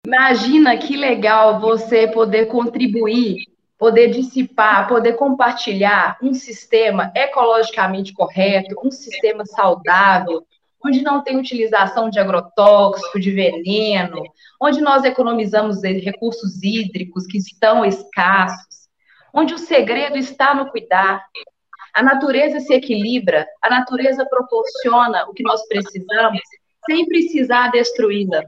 Imagina 0.06 0.78
que 0.78 0.98
legal 0.98 1.60
você 1.60 2.08
poder 2.10 2.48
contribuir 2.48 3.38
poder 3.84 4.12
dissipar, 4.12 4.88
poder 4.88 5.17
compartilhar 5.17 6.17
um 6.24 6.34
sistema 6.34 7.12
ecologicamente 7.13 8.13
correto, 8.13 8.80
um 8.82 8.89
sistema 8.89 9.46
saudável, 9.46 10.48
onde 10.86 11.02
não 11.02 11.22
tem 11.22 11.36
utilização 11.36 12.10
de 12.10 12.17
agrotóxico, 12.17 13.19
de 13.19 13.30
veneno, 13.32 14.24
onde 14.62 14.80
nós 14.80 15.04
economizamos 15.04 15.84
recursos 15.84 16.63
hídricos 16.63 17.28
que 17.28 17.38
estão 17.38 17.84
escassos, 17.84 18.88
onde 19.34 19.54
o 19.54 19.58
segredo 19.58 20.17
está 20.17 20.56
no 20.56 20.72
cuidar. 20.72 21.22
A 21.93 22.02
natureza 22.02 22.62
se 22.62 22.74
equilibra, 22.74 23.46
a 23.62 23.69
natureza 23.69 24.26
proporciona 24.26 25.26
o 25.26 25.34
que 25.34 25.43
nós 25.43 25.62
precisamos 25.67 26.39
sem 26.86 27.06
precisar 27.06 27.69
destruí-la. 27.69 28.46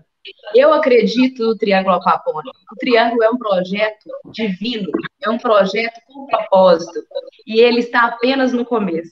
Eu 0.53 0.73
acredito 0.73 1.43
no 1.43 1.57
Triângulo 1.57 1.95
Apapônico. 1.95 2.57
O 2.71 2.75
Triângulo 2.77 3.23
é 3.23 3.29
um 3.29 3.37
projeto 3.37 4.09
divino, 4.31 4.89
é 5.23 5.29
um 5.29 5.37
projeto 5.37 5.99
com 6.07 6.25
propósito, 6.25 7.03
e 7.45 7.59
ele 7.59 7.79
está 7.79 8.05
apenas 8.05 8.53
no 8.53 8.65
começo. 8.65 9.11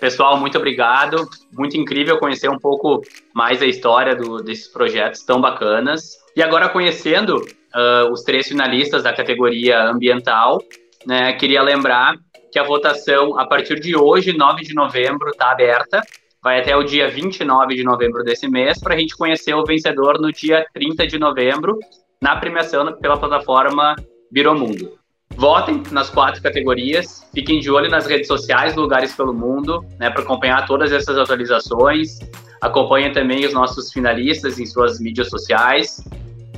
Pessoal, 0.00 0.36
muito 0.38 0.58
obrigado. 0.58 1.26
Muito 1.52 1.76
incrível 1.76 2.18
conhecer 2.18 2.48
um 2.50 2.58
pouco 2.58 3.00
mais 3.34 3.62
a 3.62 3.66
história 3.66 4.14
do, 4.14 4.42
desses 4.42 4.68
projetos 4.68 5.22
tão 5.22 5.40
bacanas. 5.40 6.16
E 6.36 6.42
agora, 6.42 6.68
conhecendo 6.68 7.36
uh, 7.36 8.12
os 8.12 8.22
três 8.22 8.46
finalistas 8.46 9.02
da 9.02 9.14
categoria 9.14 9.84
ambiental, 9.84 10.60
né, 11.06 11.32
queria 11.32 11.62
lembrar 11.62 12.14
que 12.52 12.58
a 12.58 12.64
votação, 12.64 13.38
a 13.38 13.46
partir 13.46 13.80
de 13.80 13.96
hoje, 13.96 14.36
9 14.36 14.62
de 14.62 14.74
novembro, 14.74 15.30
está 15.30 15.50
aberta 15.50 16.02
vai 16.46 16.60
até 16.60 16.76
o 16.76 16.84
dia 16.84 17.10
29 17.10 17.74
de 17.74 17.82
novembro 17.82 18.22
desse 18.22 18.48
mês, 18.48 18.78
para 18.78 18.94
a 18.94 18.96
gente 18.96 19.16
conhecer 19.16 19.52
o 19.52 19.64
vencedor 19.64 20.20
no 20.20 20.30
dia 20.30 20.64
30 20.72 21.04
de 21.04 21.18
novembro, 21.18 21.76
na 22.22 22.36
premiação 22.36 22.92
pela 23.00 23.18
plataforma 23.18 23.96
Biromundo. 24.30 24.92
Votem 25.34 25.82
nas 25.90 26.08
quatro 26.08 26.40
categorias, 26.40 27.28
fiquem 27.34 27.58
de 27.58 27.68
olho 27.68 27.90
nas 27.90 28.06
redes 28.06 28.28
sociais 28.28 28.76
Lugares 28.76 29.12
pelo 29.12 29.34
Mundo, 29.34 29.84
né, 29.98 30.08
para 30.08 30.22
acompanhar 30.22 30.64
todas 30.68 30.92
essas 30.92 31.18
atualizações. 31.18 32.20
Acompanhem 32.62 33.12
também 33.12 33.44
os 33.44 33.52
nossos 33.52 33.92
finalistas 33.92 34.60
em 34.60 34.66
suas 34.66 35.00
mídias 35.00 35.28
sociais. 35.28 36.00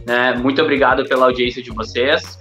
Né. 0.07 0.35
Muito 0.35 0.61
obrigado 0.61 1.09
pela 1.09 1.25
audiência 1.25 1.63
de 1.63 1.71
vocês. 1.71 2.39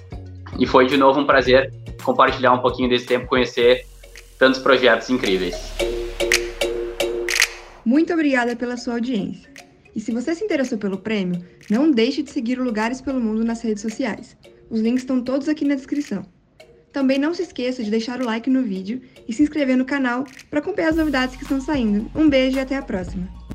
E 0.59 0.65
foi 0.65 0.85
de 0.85 0.97
novo 0.97 1.21
um 1.21 1.25
prazer 1.25 1.71
compartilhar 2.03 2.51
um 2.51 2.59
pouquinho 2.59 2.89
desse 2.89 3.05
tempo, 3.05 3.25
conhecer 3.25 3.85
tantos 4.37 4.59
projetos 4.59 5.09
incríveis. 5.09 5.96
Muito 7.87 8.11
obrigada 8.11 8.53
pela 8.53 8.75
sua 8.75 8.95
audiência. 8.95 9.49
E 9.95 10.01
se 10.01 10.11
você 10.11 10.35
se 10.35 10.43
interessou 10.43 10.77
pelo 10.77 10.97
prêmio, 10.97 11.41
não 11.69 11.89
deixe 11.89 12.21
de 12.21 12.29
seguir 12.29 12.59
o 12.59 12.63
Lugares 12.65 12.99
pelo 12.99 13.21
Mundo 13.21 13.45
nas 13.45 13.61
redes 13.61 13.81
sociais. 13.81 14.35
Os 14.69 14.81
links 14.81 15.03
estão 15.03 15.23
todos 15.23 15.47
aqui 15.47 15.63
na 15.63 15.73
descrição. 15.73 16.25
Também 16.91 17.17
não 17.17 17.33
se 17.33 17.43
esqueça 17.43 17.81
de 17.81 17.89
deixar 17.89 18.19
o 18.19 18.25
like 18.25 18.49
no 18.49 18.61
vídeo 18.61 19.01
e 19.25 19.31
se 19.31 19.41
inscrever 19.41 19.77
no 19.77 19.85
canal 19.85 20.25
para 20.49 20.59
acompanhar 20.59 20.89
as 20.89 20.97
novidades 20.97 21.37
que 21.37 21.43
estão 21.43 21.61
saindo. 21.61 22.11
Um 22.13 22.29
beijo 22.29 22.57
e 22.57 22.59
até 22.59 22.75
a 22.75 22.81
próxima! 22.81 23.46